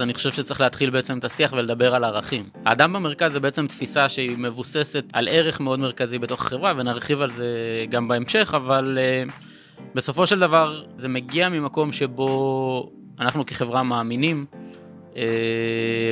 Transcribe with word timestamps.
אני 0.00 0.14
חושב 0.14 0.32
שצריך 0.32 0.60
להתחיל 0.60 0.90
בעצם 0.90 1.18
את 1.18 1.24
השיח 1.24 1.52
ולדבר 1.52 1.94
על 1.94 2.04
ערכים. 2.04 2.44
האדם 2.64 2.92
במרכז 2.92 3.32
זה 3.32 3.40
בעצם 3.40 3.66
תפיסה 3.66 4.08
שהיא 4.08 4.38
מבוססת 4.38 5.04
על 5.12 5.28
ערך 5.28 5.60
מאוד 5.60 5.80
מרכזי 5.80 6.18
בתוך 6.18 6.46
החברה, 6.46 6.72
ונרחיב 6.76 7.20
על 7.20 7.30
זה 7.30 7.46
גם 7.90 8.08
בהמשך, 8.08 8.54
אבל 8.56 8.98
uh, 8.98 9.32
בסופו 9.94 10.26
של 10.26 10.38
דבר 10.38 10.84
זה 10.96 11.08
מגיע 11.08 11.48
ממקום 11.48 11.92
שבו 11.92 12.92
אנחנו 13.20 13.46
כחברה 13.46 13.82
מאמינים 13.82 14.46
uh, 15.12 15.16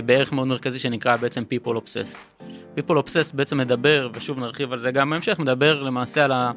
בערך 0.04 0.32
מאוד 0.32 0.46
מרכזי 0.46 0.78
שנקרא 0.78 1.16
בעצם 1.16 1.42
people 1.42 1.72
obsessed. 1.72 2.42
people 2.78 2.92
obsessed 2.92 3.34
בעצם 3.36 3.58
מדבר, 3.58 4.08
ושוב 4.14 4.38
נרחיב 4.38 4.72
על 4.72 4.78
זה 4.78 4.90
גם 4.90 5.10
בהמשך, 5.10 5.38
מדבר 5.38 5.82
למעשה 5.82 6.24
על 6.24 6.32
ה... 6.32 6.52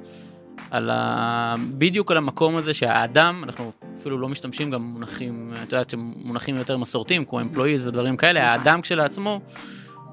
על 0.71 0.89
ה... 0.89 1.55
בדיוק 1.77 2.11
על 2.11 2.17
המקום 2.17 2.55
הזה 2.55 2.73
שהאדם, 2.73 3.43
אנחנו 3.43 3.71
אפילו 3.99 4.17
לא 4.17 4.29
משתמשים 4.29 4.71
גם 4.71 4.81
מונחים, 4.81 5.53
את 5.63 5.71
יודעת, 5.71 5.93
מונחים 5.97 6.55
יותר 6.55 6.77
מסורתיים, 6.77 7.25
כמו 7.25 7.41
אמפלואיז 7.41 7.87
ודברים 7.87 8.17
כאלה, 8.17 8.51
האדם 8.51 8.81
כשלעצמו 8.81 9.41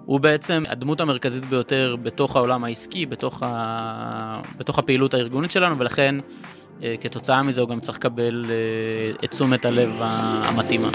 הוא 0.05 0.21
בעצם 0.21 0.65
הדמות 0.69 1.01
המרכזית 1.01 1.45
ביותר 1.45 1.97
בתוך 2.03 2.37
העולם 2.37 2.65
העסקי, 2.65 3.07
בתוך, 3.07 3.43
ה... 3.43 4.41
בתוך 4.57 4.79
הפעילות 4.79 5.15
הארגונית 5.15 5.51
שלנו, 5.51 5.79
ולכן 5.79 6.15
אה, 6.83 6.95
כתוצאה 7.01 7.43
מזה 7.43 7.61
הוא 7.61 7.69
גם 7.69 7.81
צריך 7.81 7.99
לקבל 7.99 8.45
אה, 8.49 9.15
את 9.25 9.31
תשומת 9.31 9.65
הלב 9.65 9.91
המתאימה. 10.01 10.89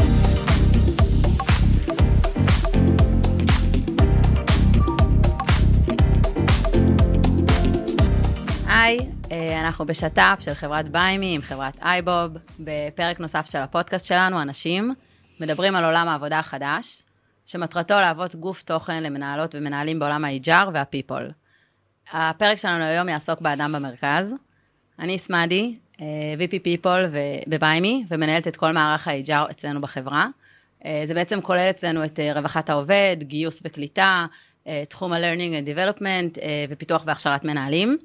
אנחנו 9.31 9.85
בשת"פ 9.85 10.37
של 10.39 10.53
חברת 10.53 10.89
ביימי 10.89 11.35
עם 11.35 11.41
חברת 11.41 11.79
אייבוב, 11.81 12.37
בפרק 12.59 13.19
נוסף 13.19 13.51
של 13.51 13.57
הפודקאסט 13.57 14.05
שלנו, 14.05 14.41
אנשים, 14.41 14.93
מדברים 15.39 15.75
על 15.75 15.85
עולם 15.85 16.07
העבודה 16.07 16.39
החדש, 16.39 17.01
שמטרתו 17.45 17.93
להוות 17.93 18.35
גוף 18.35 18.63
תוכן 18.63 19.03
למנהלות 19.03 19.55
ומנהלים 19.55 19.99
בעולם 19.99 20.25
ה-HR 20.25 20.69
וה-people. 20.73 21.31
הפרק 22.11 22.57
שלנו 22.57 22.83
היום 22.83 23.09
יעסוק 23.09 23.41
באדם 23.41 23.71
במרכז. 23.71 24.33
אני 24.99 25.17
סמדי, 25.17 25.75
אה, 26.01 26.05
VP 26.37 26.53
People 26.53 27.17
בביימי, 27.47 28.05
ומנהלת 28.09 28.47
את 28.47 28.57
כל 28.57 28.71
מערך 28.71 29.07
ה-HR 29.07 29.51
אצלנו 29.51 29.81
בחברה. 29.81 30.27
אה, 30.85 31.01
זה 31.05 31.13
בעצם 31.13 31.41
כולל 31.41 31.69
אצלנו 31.69 32.05
את 32.05 32.19
רווחת 32.35 32.69
העובד, 32.69 33.17
גיוס 33.21 33.61
וקליטה, 33.65 34.25
תחום 34.89 35.13
ה-learning 35.13 35.65
and 35.65 35.67
development 35.69 36.39
ופיתוח 36.69 37.03
והכשרת 37.05 37.43
מנהלים. 37.43 37.97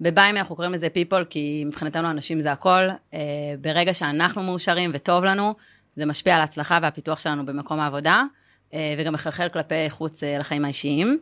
בביימי 0.00 0.38
אנחנו 0.38 0.56
קוראים 0.56 0.72
לזה 0.72 0.86
people, 0.86 1.24
כי 1.30 1.64
מבחינתנו 1.66 2.10
אנשים 2.10 2.40
זה 2.40 2.52
הכל. 2.52 2.88
אה, 3.14 3.20
ברגע 3.60 3.94
שאנחנו 3.94 4.42
מאושרים 4.42 4.90
וטוב 4.94 5.24
לנו, 5.24 5.54
זה 5.96 6.06
משפיע 6.06 6.34
על 6.34 6.40
ההצלחה 6.40 6.78
והפיתוח 6.82 7.18
שלנו 7.18 7.46
במקום 7.46 7.80
העבודה, 7.80 8.22
אה, 8.74 8.94
וגם 8.98 9.12
מחלחל 9.12 9.48
כלפי 9.48 9.90
חוץ 9.90 10.22
אה, 10.22 10.38
לחיים 10.38 10.64
האישיים. 10.64 11.18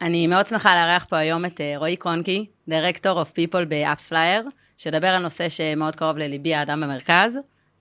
אני 0.00 0.26
מאוד 0.26 0.46
שמחה 0.46 0.74
לארח 0.74 1.04
פה 1.04 1.16
היום 1.16 1.44
את 1.44 1.60
רועי 1.76 1.96
קונקי, 1.96 2.46
Director 2.68 3.14
of 3.16 3.28
People 3.36 3.64
ב-Apps 3.68 4.12
Flyer, 4.12 4.48
שידבר 4.78 5.06
על 5.06 5.22
נושא 5.22 5.48
שמאוד 5.48 5.96
קרוב 5.96 6.18
לליבי, 6.18 6.54
האדם 6.54 6.80
במרכז. 6.80 7.38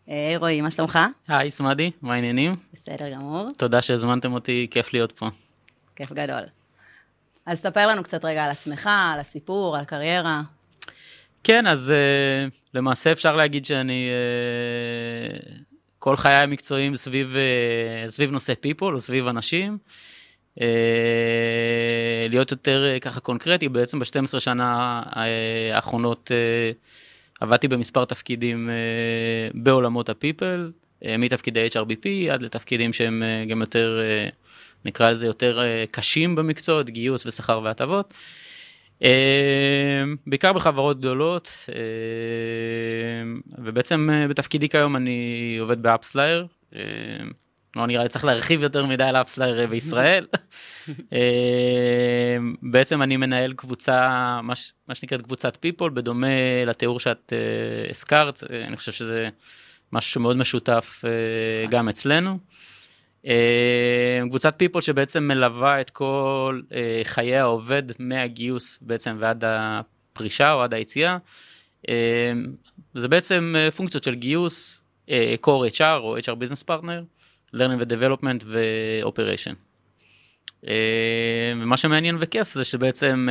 היי 0.08 0.38
רועי, 0.38 0.62
מה 0.62 0.72
שלומך? 0.72 1.00
היי, 1.28 1.52
סמדי, 1.52 1.92
מה 2.02 2.14
העניינים? 2.14 2.56
בסדר 2.74 3.14
גמור. 3.14 3.48
תודה 3.58 3.82
שהזמנתם 3.82 4.34
אותי, 4.34 4.68
כיף 4.72 4.94
להיות 4.94 5.12
פה. 5.12 5.28
כיף 5.96 6.12
גדול. 6.12 6.61
אז 7.46 7.60
ספר 7.60 7.88
לנו 7.88 8.04
קצת 8.04 8.26
רגע 8.26 8.44
על 8.46 8.52
עצמך, 8.52 8.90
על 9.14 9.20
הסיפור, 9.20 9.76
על 9.76 9.82
הקריירה. 9.82 10.42
כן, 11.44 11.68
אז 11.68 11.94
uh, 11.94 12.54
למעשה 12.74 13.12
אפשר 13.12 13.36
להגיד 13.36 13.66
שאני, 13.66 14.10
uh, 14.10 15.60
כל 16.00 16.16
חיי 16.16 16.36
המקצועיים 16.36 16.96
סביב, 16.96 17.36
uh, 17.36 18.10
סביב 18.10 18.32
נושא 18.32 18.54
people 18.54 18.98
סביב 18.98 19.28
אנשים. 19.28 19.78
Uh, 20.60 20.62
להיות 22.30 22.52
יותר 22.52 22.92
uh, 22.96 23.00
ככה 23.00 23.20
קונקרטי, 23.20 23.70
בעצם 23.70 24.00
ב-12 24.00 24.40
שנה 24.40 25.02
האחרונות 25.74 26.32
uh, 26.32 27.44
עבדתי 27.44 27.68
במספר 27.68 28.06
תפקידים 28.06 28.70
uh, 28.70 29.58
בעולמות 29.58 30.10
ה-people, 30.10 30.72
uh, 31.04 31.08
מתפקידי 31.18 31.68
HRBP 31.68 32.32
עד 32.32 32.42
לתפקידים 32.42 32.94
שהם 32.94 33.24
uh, 33.24 33.50
גם 33.50 33.62
יותר... 33.62 34.00
Uh, 34.30 34.41
נקרא 34.86 35.10
לזה 35.10 35.26
יותר 35.26 35.60
אה, 35.60 35.84
קשים 35.92 36.36
במקצועות, 36.36 36.90
גיוס 36.90 37.26
ושכר 37.26 37.62
והטבות. 37.64 38.14
אה, 39.04 40.04
בעיקר 40.28 40.54
בחברות 40.54 41.00
גדולות, 41.00 41.70
אה, 41.70 41.82
ובעצם 43.58 44.10
בתפקידי 44.30 44.70
כיום 44.70 44.96
אני 44.96 45.58
עובד 45.60 45.82
ב 45.82 45.88
AppsFlyer. 45.88 46.48
לא 47.76 47.88
נראה 47.88 48.04
לי 48.04 48.10
צריך 48.10 48.26
להרחיב 48.26 48.62
יותר 48.62 48.86
מדי 48.86 49.04
על 49.04 49.16
AppsFlyer 49.16 49.68
בישראל. 49.68 50.28
בעצם 52.72 53.02
אני 53.02 53.18
מנהל 53.18 53.54
קבוצה, 53.54 54.40
מה 54.88 54.96
שנקראת 54.96 55.22
קבוצת 55.22 55.58
People, 55.60 55.92
בדומה 55.94 56.28
לתיאור 56.66 57.00
שאת 57.00 57.34
הזכרת, 57.90 58.44
אני 58.68 58.78
חושב 58.78 58.92
שזה 58.92 59.30
משהו 59.94 60.12
שמאוד 60.12 60.38
משותף 60.38 61.04
גם 61.70 61.90
אצלנו. 61.90 62.38
אה, 63.28 64.22
קבוצת 64.30 64.54
פיפול 64.58 64.82
שבעצם 64.82 65.24
מלווה 65.24 65.82
את 65.82 65.90
כל 65.90 66.62
אה, 66.74 67.02
חיי 67.04 67.38
העובד 67.38 67.84
מהגיוס 68.00 68.80
בעצם 68.82 69.18
ועד 69.20 69.44
הפרישה 69.48 70.54
או 70.54 70.64
עד 70.64 70.74
היציאה. 70.74 71.18
אה, 71.90 72.32
זה 72.94 73.08
בעצם 73.08 73.56
פונקציות 73.76 74.04
של 74.04 74.16
גיוס, 74.16 74.82
core 75.42 75.74
HR 75.74 76.00
או 76.00 76.18
HR 76.18 76.22
business 76.22 76.64
partner, 76.68 77.26
learning 77.56 77.80
ו-development 77.80 78.44
ו-operation. 78.46 79.54
ומה 81.56 81.78
שמעניין 81.78 82.18
וכיף 82.20 82.52
זה 82.54 82.64
שבעצם 82.64 83.28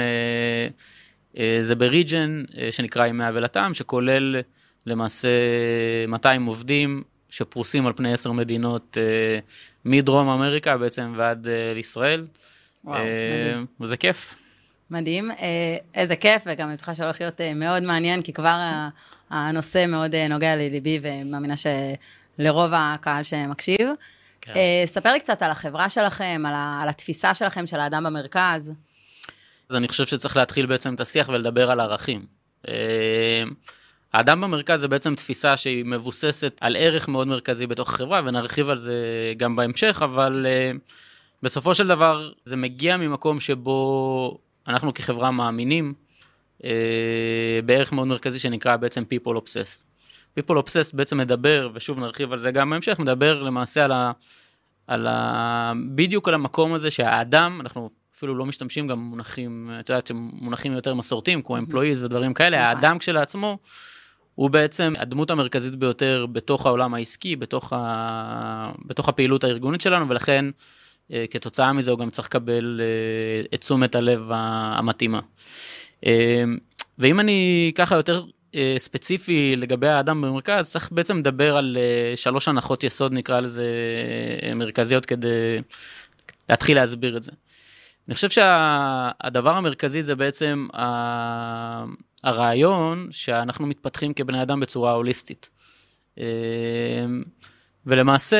זה 1.60 1.74
בריג'ן 1.74 2.42
שנקרא 2.70 3.06
ימי 3.06 3.28
אבלתם, 3.28 3.74
שכולל 3.74 4.36
למעשה 4.86 5.28
200 6.08 6.46
עובדים 6.46 7.02
שפרוסים 7.28 7.86
על 7.86 7.92
פני 7.92 8.12
עשר 8.12 8.32
מדינות 8.32 8.96
מדרום 9.84 10.28
אמריקה 10.28 10.76
בעצם 10.76 11.14
ועד 11.16 11.48
אה, 11.48 11.72
לישראל. 11.74 12.26
וואו, 12.84 12.98
אה, 12.98 13.40
מדהים. 13.40 13.66
וזה 13.80 13.96
כיף. 13.96 14.34
מדהים, 14.90 15.30
איזה 15.94 16.16
כיף, 16.16 16.42
וגם 16.46 16.68
אני 16.68 16.76
בטוחה 16.76 16.94
שהולך 16.94 17.20
להיות 17.20 17.40
מאוד 17.54 17.82
מעניין, 17.82 18.22
כי 18.22 18.32
כבר 18.32 18.56
הנושא 19.30 19.86
מאוד 19.88 20.14
נוגע 20.14 20.56
לליבי, 20.56 21.00
ומאמינה 21.02 21.54
שלרוב 21.56 22.70
הקהל 22.74 23.22
שמקשיב. 23.22 23.88
כן. 24.40 24.54
ספר 24.86 25.12
לי 25.12 25.20
קצת 25.20 25.42
על 25.42 25.50
החברה 25.50 25.88
שלכם, 25.88 26.42
על, 26.46 26.54
על 26.82 26.88
התפיסה 26.88 27.34
שלכם 27.34 27.66
של 27.66 27.80
האדם 27.80 28.04
במרכז. 28.04 28.70
אז 29.68 29.76
אני 29.76 29.88
חושב 29.88 30.06
שצריך 30.06 30.36
להתחיל 30.36 30.66
בעצם 30.66 30.94
את 30.94 31.00
השיח 31.00 31.28
ולדבר 31.28 31.70
על 31.70 31.80
ערכים. 31.80 32.26
האדם 34.12 34.40
במרכז 34.40 34.80
זה 34.80 34.88
בעצם 34.88 35.14
תפיסה 35.14 35.56
שהיא 35.56 35.84
מבוססת 35.84 36.58
על 36.60 36.76
ערך 36.76 37.08
מאוד 37.08 37.28
מרכזי 37.28 37.66
בתוך 37.66 37.90
החברה, 37.94 38.20
ונרחיב 38.24 38.68
על 38.68 38.76
זה 38.76 38.94
גם 39.36 39.56
בהמשך, 39.56 40.00
אבל 40.04 40.46
uh, 40.46 40.78
בסופו 41.42 41.74
של 41.74 41.86
דבר 41.86 42.32
זה 42.44 42.56
מגיע 42.56 42.96
ממקום 42.96 43.40
שבו 43.40 44.38
אנחנו 44.68 44.94
כחברה 44.94 45.30
מאמינים 45.30 45.94
uh, 46.58 46.64
בערך 47.64 47.92
מאוד 47.92 48.08
מרכזי 48.08 48.38
שנקרא 48.38 48.76
בעצם 48.76 49.04
people 49.14 49.32
obsessed. 49.36 49.82
people 50.38 50.52
obsessed 50.52 50.96
בעצם 50.96 51.18
מדבר, 51.18 51.70
ושוב 51.74 51.98
נרחיב 51.98 52.32
על 52.32 52.38
זה 52.38 52.50
גם 52.50 52.70
בהמשך, 52.70 52.98
מדבר 52.98 53.42
למעשה 53.42 53.84
על 53.84 53.92
ה... 53.92 54.12
על 54.86 55.06
ה... 55.06 55.72
בדיוק 55.94 56.28
על 56.28 56.34
המקום 56.34 56.74
הזה 56.74 56.90
שהאדם, 56.90 57.60
אנחנו 57.60 57.90
אפילו 58.16 58.34
לא 58.34 58.46
משתמשים 58.46 58.86
גם 58.86 58.98
מונחים, 58.98 59.70
את 59.80 59.88
יודעת, 59.88 60.10
מונחים 60.14 60.72
יותר 60.72 60.94
מסורתיים, 60.94 61.42
כמו 61.42 61.58
אמפלואיז 61.58 62.04
ודברים 62.04 62.34
כאלה, 62.34 62.68
האדם 62.68 62.98
כשלעצמו 62.98 63.58
הוא 64.40 64.50
בעצם 64.50 64.92
הדמות 64.98 65.30
המרכזית 65.30 65.74
ביותר 65.74 66.26
בתוך 66.32 66.66
העולם 66.66 66.94
העסקי, 66.94 67.36
בתוך, 67.36 67.72
ה... 67.72 68.72
בתוך 68.86 69.08
הפעילות 69.08 69.44
הארגונית 69.44 69.80
שלנו, 69.80 70.08
ולכן 70.08 70.44
אה, 71.12 71.24
כתוצאה 71.30 71.72
מזה 71.72 71.90
הוא 71.90 71.98
גם 71.98 72.10
צריך 72.10 72.28
לקבל 72.28 72.80
אה, 72.82 73.44
את 73.54 73.60
תשומת 73.60 73.94
הלב 73.94 74.30
המתאימה. 74.32 75.20
אה, 76.06 76.44
ואם 76.98 77.20
אני 77.20 77.72
ככה 77.74 77.96
יותר 77.96 78.24
ספציפי 78.78 79.56
לגבי 79.56 79.88
האדם 79.88 80.20
במרכז, 80.20 80.70
צריך 80.70 80.92
בעצם 80.92 81.18
לדבר 81.18 81.56
על 81.56 81.76
שלוש 82.16 82.48
הנחות 82.48 82.84
יסוד, 82.84 83.12
נקרא 83.12 83.40
לזה, 83.40 83.66
מרכזיות 84.56 85.06
כדי 85.06 85.58
להתחיל 86.48 86.76
להסביר 86.76 87.16
את 87.16 87.22
זה. 87.22 87.32
אני 88.08 88.14
חושב 88.14 88.30
שהדבר 88.30 89.56
המרכזי 89.56 90.02
זה 90.02 90.14
בעצם 90.14 90.66
הרעיון 92.24 93.08
שאנחנו 93.10 93.66
מתפתחים 93.66 94.14
כבני 94.14 94.42
אדם 94.42 94.60
בצורה 94.60 94.92
הוליסטית. 94.92 95.50
אה, 96.18 96.24
ולמעשה 97.86 98.36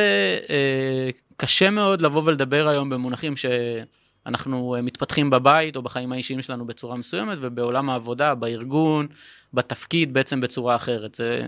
אה, 0.50 1.10
קשה 1.36 1.70
מאוד 1.70 2.00
לבוא 2.00 2.22
ולדבר 2.24 2.68
היום 2.68 2.90
במונחים 2.90 3.34
שאנחנו 3.36 4.76
מתפתחים 4.82 5.30
בבית 5.30 5.76
או 5.76 5.82
בחיים 5.82 6.12
האישיים 6.12 6.42
שלנו 6.42 6.66
בצורה 6.66 6.96
מסוימת 6.96 7.38
ובעולם 7.40 7.90
העבודה, 7.90 8.34
בארגון, 8.34 9.06
בתפקיד 9.54 10.14
בעצם 10.14 10.40
בצורה 10.40 10.76
אחרת. 10.76 11.14
זה 11.14 11.46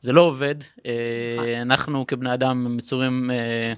זה 0.00 0.12
לא 0.12 0.20
עובד. 0.20 0.54
אה, 0.86 1.62
אנחנו 1.62 2.06
כבני 2.06 2.34
אדם 2.34 2.76
מצורים 2.76 3.30
אה, 3.30 3.36
אה, 3.36 3.72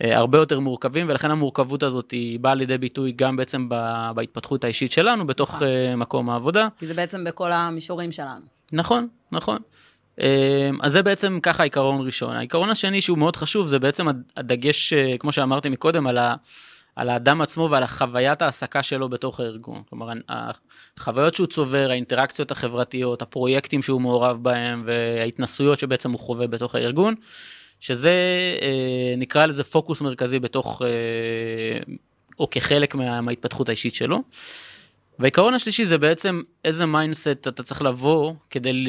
הרבה 0.00 0.38
יותר 0.38 0.60
מורכבים, 0.60 1.06
ולכן 1.08 1.30
המורכבות 1.30 1.82
הזאת 1.82 2.10
היא 2.10 2.40
באה 2.40 2.54
לידי 2.54 2.78
ביטוי 2.78 3.12
גם 3.12 3.36
בעצם 3.36 3.68
בהתפתחות 4.14 4.64
האישית 4.64 4.92
שלנו 4.92 5.26
בתוך 5.26 5.54
נכון. 5.54 5.68
אה, 5.68 5.96
מקום 5.96 6.30
העבודה. 6.30 6.68
כי 6.78 6.86
זה 6.86 6.94
בעצם 6.94 7.24
בכל 7.24 7.52
המישורים 7.52 8.12
שלנו. 8.12 8.40
נכון, 8.72 9.08
נכון. 9.32 9.58
אה, 10.20 10.70
אז 10.82 10.92
זה 10.92 11.02
בעצם 11.02 11.38
ככה 11.42 11.62
עיקרון 11.62 12.06
ראשון. 12.06 12.36
העיקרון 12.36 12.70
השני 12.70 13.00
שהוא 13.00 13.18
מאוד 13.18 13.36
חשוב 13.36 13.66
זה 13.66 13.78
בעצם 13.78 14.08
הד- 14.08 14.22
הדגש, 14.36 14.92
אה, 14.92 15.14
כמו 15.18 15.32
שאמרתי 15.32 15.68
מקודם, 15.68 16.06
על, 16.06 16.18
ה, 16.18 16.34
על 16.96 17.08
האדם 17.10 17.40
עצמו 17.40 17.68
ועל 17.70 17.82
החוויית 17.82 18.42
ההעסקה 18.42 18.82
שלו 18.82 19.08
בתוך 19.08 19.40
הארגון. 19.40 19.82
כלומר, 19.90 20.08
החוויות 20.98 21.34
שהוא 21.34 21.46
צובר, 21.46 21.86
האינטראקציות 21.90 22.50
החברתיות, 22.50 23.22
הפרויקטים 23.22 23.82
שהוא 23.82 24.00
מעורב 24.00 24.42
בהם 24.42 24.82
וההתנסויות 24.86 25.78
שבעצם 25.78 26.10
הוא 26.10 26.20
חווה 26.20 26.46
בתוך 26.46 26.74
הארגון, 26.74 27.14
שזה 27.84 28.12
אה, 28.62 29.14
נקרא 29.16 29.46
לזה 29.46 29.64
פוקוס 29.64 30.00
מרכזי 30.00 30.38
בתוך, 30.38 30.82
אה, 30.82 30.88
או 32.40 32.50
כחלק 32.50 32.94
מה, 32.94 33.20
מההתפתחות 33.20 33.68
האישית 33.68 33.94
שלו. 33.94 34.22
והעיקרון 35.18 35.54
השלישי 35.54 35.84
זה 35.84 35.98
בעצם 35.98 36.42
איזה 36.64 36.86
mindset 36.86 37.48
אתה 37.48 37.62
צריך 37.62 37.82
לבוא 37.82 38.32
כדי, 38.50 38.86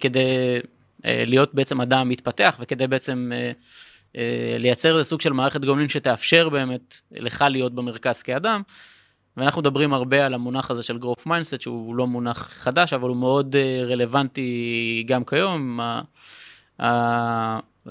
כדי 0.00 0.58
אה, 1.04 1.24
להיות 1.26 1.54
בעצם 1.54 1.80
אדם 1.80 2.08
מתפתח 2.08 2.56
וכדי 2.60 2.86
בעצם 2.86 3.30
לייצר 4.58 4.98
איזה 4.98 5.08
סוג 5.08 5.20
של 5.20 5.32
מערכת 5.32 5.64
גומלין 5.64 5.88
שתאפשר 5.88 6.48
באמת 6.48 7.00
לך 7.12 7.44
להיות 7.50 7.74
במרכז 7.74 8.22
כאדם. 8.22 8.62
ואנחנו 9.36 9.60
מדברים 9.60 9.94
הרבה 9.94 10.26
על 10.26 10.34
המונח 10.34 10.70
הזה 10.70 10.82
של 10.82 10.98
growth 11.02 11.26
mindset 11.26 11.60
שהוא 11.60 11.94
לא 11.94 12.06
מונח 12.06 12.48
חדש 12.52 12.92
אבל 12.92 13.08
הוא 13.08 13.16
מאוד 13.16 13.56
רלוונטי 13.86 15.04
גם 15.06 15.24
כיום. 15.24 15.80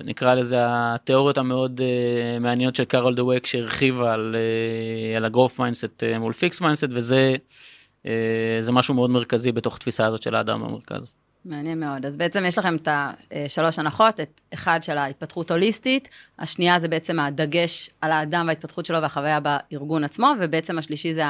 נקרא 0.04 0.34
לזה 0.34 0.58
התיאוריות 0.62 1.38
המאוד 1.38 1.82
uh, 1.82 2.40
מעניינות 2.40 2.76
של 2.76 2.84
קארול 2.84 3.16
דה 3.16 3.26
וייק 3.26 3.46
שהרחיבה 3.46 4.14
על, 4.14 4.36
uh, 4.36 5.18
על 5.18 5.26
ה-growth 5.26 5.60
mindset 5.60 6.16
uh, 6.16 6.20
מול 6.20 6.34
fixed 6.34 6.60
mindset 6.60 6.90
וזה 6.92 7.36
uh, 8.04 8.08
זה 8.60 8.72
משהו 8.72 8.94
מאוד 8.94 9.10
מרכזי 9.10 9.52
בתוך 9.52 9.78
תפיסה 9.78 10.06
הזאת 10.06 10.24
של 10.24 10.36
האדם 10.36 10.62
במרכז. 10.62 11.12
מעניין 11.46 11.80
מאוד. 11.80 12.06
אז 12.06 12.18
בעצם 12.18 12.44
יש 12.48 12.58
לכם 12.58 12.76
את 12.76 12.88
השלוש 12.92 13.80
הנחות, 13.80 14.20
את 14.20 14.42
אחד 14.54 14.80
של 14.84 14.98
ההתפתחות 14.98 15.52
הוליסטית, 15.52 16.10
השנייה 16.40 16.80
זה 16.80 16.88
בעצם 16.88 17.20
הדגש 17.20 17.90
על 18.02 18.12
האדם 18.12 18.44
וההתפתחות 18.48 18.86
שלו 18.86 19.02
והחוויה 19.02 19.40
בארגון 19.40 20.04
עצמו, 20.04 20.28
ובעצם 20.40 20.78
השלישי 20.78 21.14
זה 21.14 21.24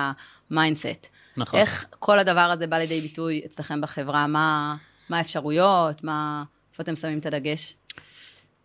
ה 0.52 0.58
mindset. 0.58 1.08
נכון. 1.38 1.60
איך 1.60 1.86
כל 2.00 2.20
הדבר 2.20 2.40
הזה 2.40 2.68
בא 2.68 2.78
לידי 2.78 3.02
ביטוי 3.02 3.42
אצלכם 3.46 3.82
בחברה? 3.82 4.28
מה, 4.28 4.76
מה 5.10 5.18
האפשרויות? 5.18 6.04
מה, 6.04 6.44
איפה 6.72 6.84
אתם 6.84 6.96
שמים 6.96 7.20
את 7.20 7.26
הדגש? 7.26 7.76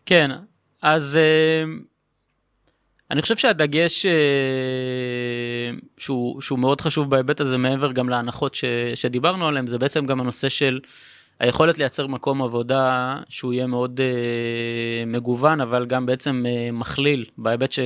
כן, 0.07 0.31
אז 0.83 1.17
אה, 1.17 1.65
אני 3.11 3.23
חושב 3.23 3.37
שהדגש 3.37 4.07
אה, 4.07 5.71
שהוא, 5.99 6.41
שהוא 6.41 6.59
מאוד 6.59 6.81
חשוב 6.81 7.11
בהיבט 7.11 7.41
הזה 7.41 7.59
מעבר 7.59 7.93
גם 7.93 8.09
להנחות 8.09 8.55
ש, 8.55 8.65
שדיברנו 8.95 9.49
עליהן 9.49 9.67
זה 9.67 9.79
בעצם 9.79 10.07
גם 10.07 10.21
הנושא 10.21 10.49
של 10.49 10.81
היכולת 11.41 11.79
לייצר 11.79 12.07
מקום 12.07 12.43
עבודה 12.43 13.17
שהוא 13.29 13.53
יהיה 13.53 13.67
מאוד 13.67 14.01
אה, 14.01 15.07
מגוון 15.07 15.61
אבל 15.61 15.87
גם 15.87 16.07
בעצם 16.07 16.45
מכליל 16.73 17.25
בהיבט 17.39 17.73
ש... 17.73 17.79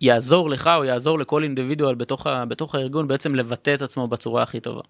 יעזור 0.00 0.50
לך 0.50 0.70
או 0.76 0.84
יעזור 0.84 1.18
לכל 1.18 1.42
אינדיבידואל 1.42 1.94
בתוך, 1.94 2.26
בתוך 2.48 2.74
הארגון 2.74 3.08
בעצם 3.08 3.34
לבטא 3.34 3.74
את 3.74 3.82
עצמו 3.82 4.08
בצורה 4.08 4.42
הכי 4.42 4.60
טובה. 4.60 4.80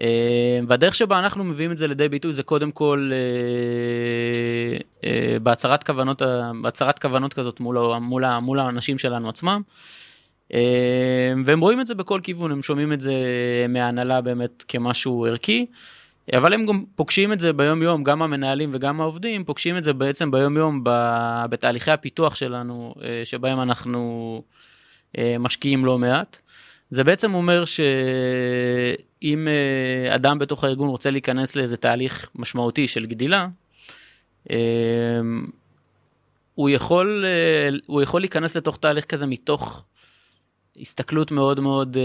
אה, 0.00 0.60
והדרך 0.68 0.94
שבה 0.94 1.18
אנחנו 1.18 1.44
מביאים 1.44 1.72
את 1.72 1.78
זה 1.78 1.86
לידי 1.86 2.08
ביטוי 2.08 2.32
זה 2.32 2.42
קודם 2.42 2.72
כל 2.72 3.10
אה, 3.12 4.78
אה, 5.04 5.38
בהצהרת 5.38 5.84
כוונות, 5.84 6.22
בהצהרת 6.62 6.98
כוונות 6.98 7.34
כזאת 7.34 7.60
מול, 7.60 7.98
מול, 7.98 8.38
מול 8.38 8.58
האנשים 8.58 8.98
שלנו 8.98 9.28
עצמם. 9.28 9.62
והם 11.44 11.60
רואים 11.60 11.80
את 11.80 11.86
זה 11.86 11.94
בכל 11.94 12.20
כיוון, 12.22 12.52
הם 12.52 12.62
שומעים 12.62 12.92
את 12.92 13.00
זה 13.00 13.14
מההנהלה 13.68 14.20
באמת 14.20 14.64
כמשהו 14.68 15.26
ערכי, 15.26 15.66
אבל 16.36 16.52
הם 16.52 16.66
גם 16.66 16.84
פוגשים 16.96 17.32
את 17.32 17.40
זה 17.40 17.52
ביום 17.52 17.82
יום, 17.82 18.04
גם 18.04 18.22
המנהלים 18.22 18.70
וגם 18.74 19.00
העובדים 19.00 19.44
פוגשים 19.44 19.76
את 19.76 19.84
זה 19.84 19.92
בעצם 19.92 20.30
ביום 20.30 20.56
יום 20.56 20.84
בתהליכי 21.50 21.90
הפיתוח 21.90 22.34
שלנו, 22.34 22.94
שבהם 23.24 23.60
אנחנו 23.60 24.42
משקיעים 25.38 25.84
לא 25.84 25.98
מעט. 25.98 26.38
זה 26.90 27.04
בעצם 27.04 27.34
אומר 27.34 27.64
שאם 27.64 29.48
אה, 29.48 30.14
אדם 30.14 30.38
בתוך 30.38 30.64
הארגון 30.64 30.88
רוצה 30.88 31.10
להיכנס 31.10 31.56
לאיזה 31.56 31.76
תהליך 31.76 32.30
משמעותי 32.34 32.88
של 32.88 33.06
גדילה, 33.06 33.48
אה, 34.50 34.56
הוא 36.54 36.70
יכול, 36.70 37.24
אה, 37.26 37.78
הוא 37.86 38.02
יכול 38.02 38.20
להיכנס 38.20 38.56
לתוך 38.56 38.76
תהליך 38.76 39.04
כזה 39.04 39.26
מתוך 39.26 39.84
הסתכלות 40.80 41.30
מאוד 41.30 41.60
מאוד, 41.60 41.96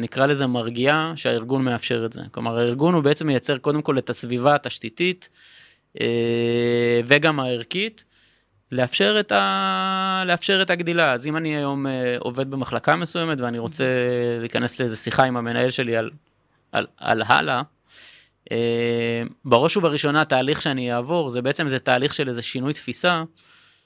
נקרא 0.00 0.26
לזה 0.26 0.46
מרגיעה, 0.46 1.12
שהארגון 1.16 1.64
מאפשר 1.64 2.04
את 2.06 2.12
זה. 2.12 2.20
כלומר, 2.30 2.58
הארגון 2.58 2.94
הוא 2.94 3.02
בעצם 3.02 3.26
מייצר 3.26 3.58
קודם 3.58 3.82
כל 3.82 3.98
את 3.98 4.10
הסביבה 4.10 4.54
התשתיתית 4.54 5.28
וגם 7.06 7.40
הערכית, 7.40 8.04
לאפשר 8.72 9.16
את, 9.20 9.32
ה... 9.32 10.22
לאפשר 10.26 10.62
את 10.62 10.70
הגדילה. 10.70 11.12
אז 11.12 11.26
אם 11.26 11.36
אני 11.36 11.56
היום 11.56 11.86
אה, 11.86 12.16
עובד 12.18 12.50
במחלקה 12.50 12.96
מסוימת 12.96 13.40
ואני 13.40 13.58
רוצה 13.58 13.84
להיכנס 14.40 14.80
לאיזה 14.80 14.96
שיחה 14.96 15.24
עם 15.24 15.36
המנהל 15.36 15.70
שלי 15.70 15.96
על, 15.96 16.10
על, 16.72 16.86
על 16.96 17.22
הלאה, 17.26 17.62
אה, 18.52 19.22
בראש 19.44 19.76
ובראשונה 19.76 20.20
התהליך 20.20 20.62
שאני 20.62 20.94
אעבור 20.94 21.30
זה 21.30 21.42
בעצם 21.42 21.68
זה 21.68 21.78
תהליך 21.78 22.14
של 22.14 22.28
איזה 22.28 22.42
שינוי 22.42 22.72
תפיסה 22.72 23.22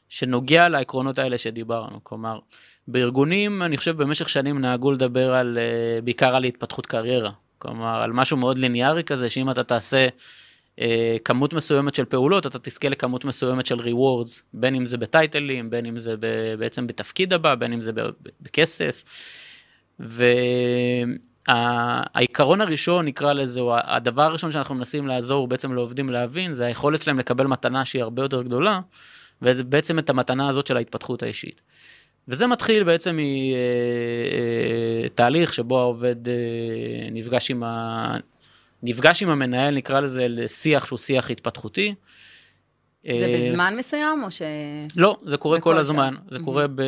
שנוגע 0.08 0.68
לעקרונות 0.68 1.18
האלה 1.18 1.38
שדיברנו. 1.38 2.00
כלומר, 2.02 2.38
בארגונים 2.88 3.62
אני 3.62 3.76
חושב 3.76 3.96
במשך 3.96 4.28
שנים 4.28 4.60
נהגו 4.60 4.92
לדבר 4.92 5.34
על, 5.34 5.58
אה, 5.58 6.00
בעיקר 6.00 6.36
על 6.36 6.44
התפתחות 6.44 6.86
קריירה. 6.86 7.30
כלומר, 7.58 8.02
על 8.02 8.12
משהו 8.12 8.36
מאוד 8.36 8.58
ליניארי 8.58 9.04
כזה, 9.04 9.30
שאם 9.30 9.50
אתה 9.50 9.64
תעשה 9.64 10.08
אה, 10.80 11.16
כמות 11.24 11.52
מסוימת 11.52 11.94
של 11.94 12.04
פעולות, 12.04 12.46
אתה 12.46 12.58
תזכה 12.58 12.88
לכמות 12.88 13.24
מסוימת 13.24 13.66
של 13.66 13.80
rewards, 13.80 14.42
בין 14.54 14.74
אם 14.74 14.86
זה 14.86 14.98
בטייטלים, 14.98 15.70
בין 15.70 15.86
אם 15.86 15.98
זה 15.98 16.14
בעצם 16.58 16.86
בתפקיד 16.86 17.32
הבא, 17.32 17.54
בין 17.54 17.72
אם 17.72 17.80
זה 17.80 17.92
בכסף. 18.40 19.02
והעיקרון 21.48 22.60
הראשון 22.60 23.04
נקרא 23.06 23.32
לזה, 23.32 23.60
או 23.60 23.74
הדבר 23.76 24.22
הראשון 24.22 24.52
שאנחנו 24.52 24.74
מנסים 24.74 25.06
לעזור 25.06 25.48
בעצם 25.48 25.74
לעובדים 25.74 26.08
להבין, 26.08 26.54
זה 26.54 26.66
היכולת 26.66 27.02
שלהם 27.02 27.18
לקבל 27.18 27.46
מתנה 27.46 27.84
שהיא 27.84 28.02
הרבה 28.02 28.22
יותר 28.22 28.42
גדולה, 28.42 28.80
וזה 29.42 29.64
בעצם 29.64 29.98
את 29.98 30.10
המתנה 30.10 30.48
הזאת 30.48 30.66
של 30.66 30.76
ההתפתחות 30.76 31.22
האישית. 31.22 31.60
וזה 32.28 32.46
מתחיל 32.46 32.84
בעצם 32.84 33.18
מתהליך 35.04 35.54
שבו 35.54 35.80
העובד 35.80 36.28
אה, 36.28 36.34
נפגש 37.12 37.50
עם, 37.50 37.62
ה... 37.62 38.16
נפגש 38.82 39.22
עם 39.22 39.28
המנהל, 39.28 39.74
נקרא 39.74 40.00
לזה 40.00 40.26
לשיח 40.28 40.86
שהוא 40.86 40.98
שיח 40.98 41.30
התפתחותי. 41.30 41.94
זה 43.04 43.10
אה, 43.10 43.48
בזמן 43.50 43.74
מסוים, 43.78 44.22
או 44.24 44.30
ש... 44.30 44.42
לא, 44.96 45.16
זה 45.22 45.36
קורה 45.36 45.60
כל 45.60 45.78
הזמן, 45.78 46.14
שעה. 46.14 46.30
זה 46.30 46.38
Mhm. 46.38 46.44
קורה 46.44 46.66
ב... 46.66 46.82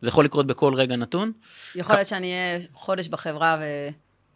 זה 0.00 0.08
יכול 0.08 0.24
לקרות 0.24 0.46
בכל 0.46 0.74
רגע 0.74 0.96
נתון. 0.96 1.32
יכול 1.74 1.96
להיות 1.96 2.08
שאני 2.08 2.26
אהיה 2.32 2.58
חודש 2.72 3.08
בחברה 3.08 3.60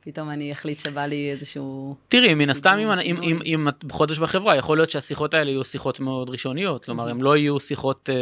ופתאום 0.03 0.31
אני 0.31 0.53
אחליט 0.53 0.81
שבא 0.81 1.07
לי 1.07 1.31
איזשהו... 1.33 1.97
תראי, 2.09 2.35
מן 2.35 2.51
הסתם 2.51 2.79
אם, 2.79 2.97
שינוי. 2.97 3.05
אם, 3.05 3.23
אם, 3.23 3.39
אם 3.45 3.69
את 3.69 3.85
בחודש 3.85 4.19
בחברה, 4.19 4.57
יכול 4.57 4.79
להיות 4.79 4.91
שהשיחות 4.91 5.35
האלה 5.35 5.51
יהיו 5.51 5.65
שיחות 5.65 6.01
מאוד 6.01 6.31
ראשוניות, 6.31 6.85
כלומר, 6.85 7.09
הם 7.09 7.23
לא 7.23 7.37
יהיו 7.37 7.61
שיחות 7.61 8.11
אה, 8.13 8.15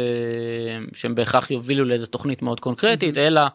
שהן 0.93 1.15
בהכרח 1.15 1.51
יובילו 1.51 1.85
לאיזו 1.85 2.05
תוכנית 2.05 2.41
מאוד 2.41 2.59
קונקרטית, 2.59 3.17
אלא 3.17 3.39
אה, 3.39 3.47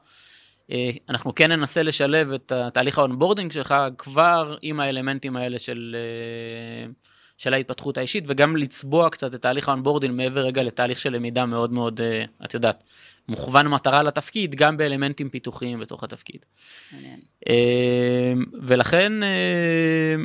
אנחנו 1.09 1.35
כן 1.35 1.53
ננסה 1.53 1.83
לשלב 1.83 2.33
את 2.33 2.53
תהליך 2.75 2.99
ה 2.99 3.04
onboarding 3.04 3.53
שלך 3.53 3.75
כבר 3.99 4.57
עם 4.63 4.81
האלמנטים 4.81 5.37
האלה 5.37 5.59
של, 5.59 5.97
אה, 5.99 6.91
של 7.39 7.55
ההתפתחות 7.55 7.99
האישית, 7.99 8.25
וגם 8.29 8.57
לצבוע 8.57 9.11
קצת 9.11 9.35
את 9.35 9.43
תהליך 9.43 9.69
ה 9.69 9.73
onboarding 9.73 10.15
מעבר 10.15 10.41
רגע 10.41 10.63
לתהליך 10.63 10.99
של 10.99 11.13
למידה 11.13 11.47
מאוד 11.47 11.73
מאוד, 11.73 12.01
אה, 12.01 12.25
את 12.45 12.55
יודעת, 12.55 12.85
מוכוון 13.29 13.69
מטרה 13.69 14.03
לתפקיד, 14.03 14.55
גם 14.55 14.77
באלמנטים 14.77 15.29
פיתוחיים 15.29 15.81
בתוך 15.81 16.05
התפקיד. 16.05 16.45
מעניין. 16.93 17.21
אה, 17.49 18.33
ולכן, 18.63 19.23
אה, 19.23 20.17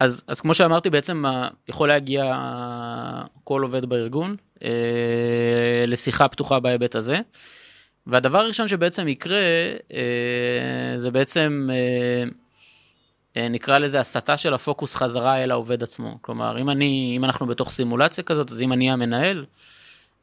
אז, 0.00 0.24
אז 0.26 0.40
כמו 0.40 0.54
שאמרתי, 0.54 0.90
בעצם 0.90 1.24
יכול 1.68 1.88
להגיע 1.88 2.34
כל 3.44 3.62
עובד 3.62 3.84
בארגון 3.84 4.36
אה, 4.64 5.84
לשיחה 5.86 6.28
פתוחה 6.28 6.60
בהיבט 6.60 6.94
הזה. 6.94 7.18
והדבר 8.08 8.38
הראשון 8.38 8.68
שבעצם 8.68 9.08
יקרה, 9.08 9.38
אה, 9.92 10.92
זה 10.96 11.10
בעצם, 11.10 11.68
אה, 11.72 12.24
אה, 13.36 13.48
נקרא 13.48 13.78
לזה 13.78 14.00
הסטה 14.00 14.36
של 14.36 14.54
הפוקוס 14.54 14.94
חזרה 14.94 15.42
אל 15.42 15.50
העובד 15.50 15.82
עצמו. 15.82 16.18
כלומר, 16.22 16.60
אם, 16.60 16.70
אני, 16.70 17.14
אם 17.16 17.24
אנחנו 17.24 17.46
בתוך 17.46 17.70
סימולציה 17.70 18.24
כזאת, 18.24 18.52
אז 18.52 18.62
אם 18.62 18.72
אני 18.72 18.90
המנהל, 18.90 19.44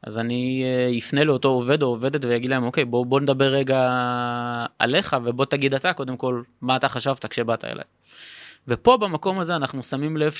אז 0.02 0.18
אני 0.18 0.64
אפנה 0.98 1.24
לאותו 1.24 1.48
עובד 1.48 1.82
או 1.82 1.88
עובדת 1.88 2.24
ואגיד 2.24 2.50
להם, 2.50 2.64
אוקיי, 2.64 2.84
בוא, 2.84 3.06
בוא 3.06 3.20
נדבר 3.20 3.52
רגע 3.52 3.80
עליך 4.78 5.16
ובוא 5.24 5.44
תגיד 5.44 5.74
אתה 5.74 5.92
קודם 5.92 6.16
כל 6.16 6.42
מה 6.60 6.76
אתה 6.76 6.88
חשבת 6.88 7.26
כשבאת 7.26 7.64
אליי. 7.64 7.84
ופה 8.68 8.96
במקום 8.96 9.38
הזה 9.38 9.56
אנחנו 9.56 9.82
שמים 9.82 10.16
לב 10.16 10.32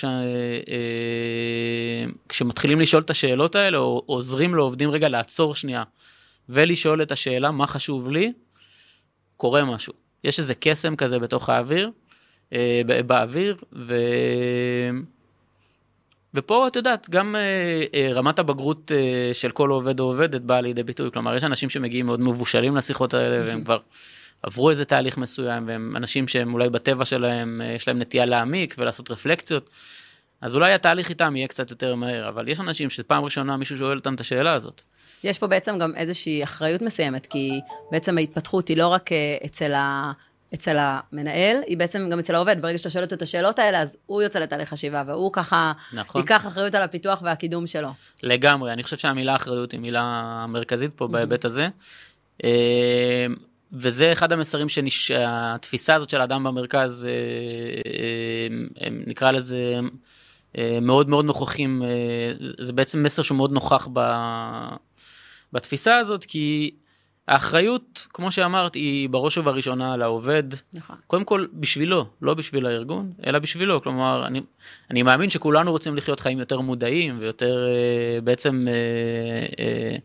שכשמתחילים 2.27 2.81
לשאול 2.81 3.03
את 3.03 3.11
השאלות 3.11 3.57
האלה, 3.57 3.79
או 3.79 4.03
עוזרים 4.07 4.55
לעובדים 4.55 4.91
רגע 4.91 5.09
לעצור 5.09 5.55
שנייה 5.55 5.83
ולשאול 6.49 7.03
את 7.03 7.13
השאלה 7.13 7.51
מה 7.51 7.67
חשוב 7.67 8.11
לי, 8.11 8.33
קורה 9.37 9.65
משהו. 9.65 9.93
יש 10.25 10.39
איזה 10.39 10.55
קסם 10.55 10.97
כזה 10.97 11.19
בתוך 11.19 11.49
האוויר, 11.49 11.91
אה, 12.53 12.81
באוויר, 13.07 13.57
ו... 13.73 13.95
ופה 16.35 16.67
את 16.67 16.77
יודעת, 16.77 17.11
גם 17.11 17.37
אה, 17.37 17.85
אה, 17.95 18.09
רמת 18.13 18.39
הבגרות 18.39 18.93
אה, 18.93 19.35
של 19.35 19.51
כל 19.51 19.71
עובד 19.71 20.01
או 20.01 20.05
עובדת 20.05 20.41
באה 20.41 20.61
לידי 20.61 20.83
ביטוי, 20.83 21.11
כלומר 21.13 21.37
יש 21.37 21.45
אנשים 21.45 21.71
שמגיעים 21.71 22.07
מאוד 22.07 22.21
מבושלים 22.21 22.77
לשיחות 22.77 23.15
האלה 23.15 23.47
והם 23.47 23.65
כבר 23.65 23.79
עברו 24.43 24.71
איזה 24.71 24.85
תהליך 24.85 25.19
מסוים 25.19 25.69
והם 25.69 25.97
אנשים 25.97 26.29
שהם 26.29 26.55
אולי 26.55 26.71
בטבע 26.71 27.05
שלהם, 27.05 27.61
אה, 27.65 27.73
יש 27.73 27.89
להם 27.89 27.99
נטייה 27.99 28.27
להעמיק 28.27 28.75
ולעשות 28.79 29.11
רפלקציות, 29.11 29.71
אז 30.41 30.55
אולי 30.55 30.73
התהליך 30.73 31.09
איתם 31.09 31.37
יהיה 31.37 31.49
קצת 31.49 31.71
יותר 31.71 31.95
מהר, 31.95 32.29
אבל 32.29 32.49
יש 32.49 32.61
אנשים 32.61 32.91
שפעם 32.91 33.25
ראשונה 33.25 33.57
מישהו 33.57 33.77
שואל 33.77 33.97
אותם 33.97 34.15
את 34.15 34.21
השאלה 34.21 34.53
הזאת. 34.53 34.83
יש 35.25 35.39
פה 35.39 35.47
בעצם 35.47 35.79
גם 35.79 35.95
איזושהי 35.95 36.45
אחריות 36.45 36.83
מסוימת, 36.83 37.27
כי 37.27 37.61
בעצם 37.91 38.19
ההתפתחות 38.19 38.69
היא 38.69 38.77
לא 38.77 38.89
רק 38.89 39.13
אה, 39.13 39.37
אצל 39.47 39.73
ה... 39.73 40.13
אצל 40.55 40.77
המנהל, 40.81 41.57
היא 41.67 41.77
בעצם 41.77 42.09
גם 42.11 42.19
אצל 42.19 42.35
העובד. 42.35 42.57
ברגע 42.63 42.79
שאתה 42.79 42.91
שואל 42.91 43.05
אותו 43.05 43.15
את 43.15 43.23
השאלות 43.23 43.59
האלה, 43.59 43.83
אז 43.83 43.97
הוא 44.07 44.23
יוצא 44.23 44.39
לתהליך 44.39 44.69
חשיבה, 44.69 45.03
והוא 45.07 45.33
ככה 45.33 45.73
נכון. 45.93 46.21
ייקח 46.21 46.47
אחריות 46.47 46.75
על 46.75 46.83
הפיתוח 46.83 47.23
והקידום 47.23 47.67
שלו. 47.67 47.89
לגמרי, 48.23 48.73
אני 48.73 48.83
חושב 48.83 48.97
שהמילה 48.97 49.37
אחריות 49.37 49.73
היא 49.73 49.81
מילה 49.81 50.47
מרכזית 50.49 50.91
פה 50.97 51.05
mm-hmm. 51.05 51.09
בהיבט 51.09 51.45
הזה. 51.45 51.69
אה, 52.45 53.27
וזה 53.73 54.13
אחד 54.13 54.33
המסרים 54.33 54.69
שהתפיסה 54.89 55.95
הזאת 55.95 56.11
של 56.11 56.21
האדם 56.21 56.45
במרכז, 56.45 57.09
אה, 57.09 58.89
נקרא 59.07 59.31
לזה 59.31 59.81
מאוד 60.83 61.09
מאוד 61.09 61.25
נוכחים, 61.25 61.83
זה 62.59 62.73
בעצם 62.73 63.03
מסר 63.03 63.23
שהוא 63.23 63.37
מאוד 63.37 63.53
נוכח 63.53 63.89
בתפיסה 65.53 65.97
הזאת, 65.97 66.25
כי 66.25 66.75
האחריות, 67.29 68.07
כמו 68.13 68.31
שאמרת, 68.31 68.75
היא 68.75 69.09
בראש 69.09 69.39
ובראשונה 69.39 69.95
על 69.95 70.03
העובד. 70.03 70.43
נכון. 70.75 70.97
קודם 71.07 71.25
כל 71.25 71.47
בשבילו, 71.53 72.07
לא 72.23 72.35
בשביל 72.35 72.67
הארגון, 72.67 73.13
אלא 73.27 73.39
בשבילו. 73.39 73.83
כלומר, 73.83 74.27
אני, 74.27 74.41
אני 74.91 75.03
מאמין 75.03 75.31
שכולנו 75.31 75.71
רוצים 75.71 75.97
לחיות 75.97 76.21
חיים 76.21 76.39
יותר 76.39 76.61
מודעים 76.61 77.17
ויותר 77.21 77.67
אה, 77.67 78.21
בעצם 78.21 78.67
אה, 78.69 78.75
אה, 79.65 79.97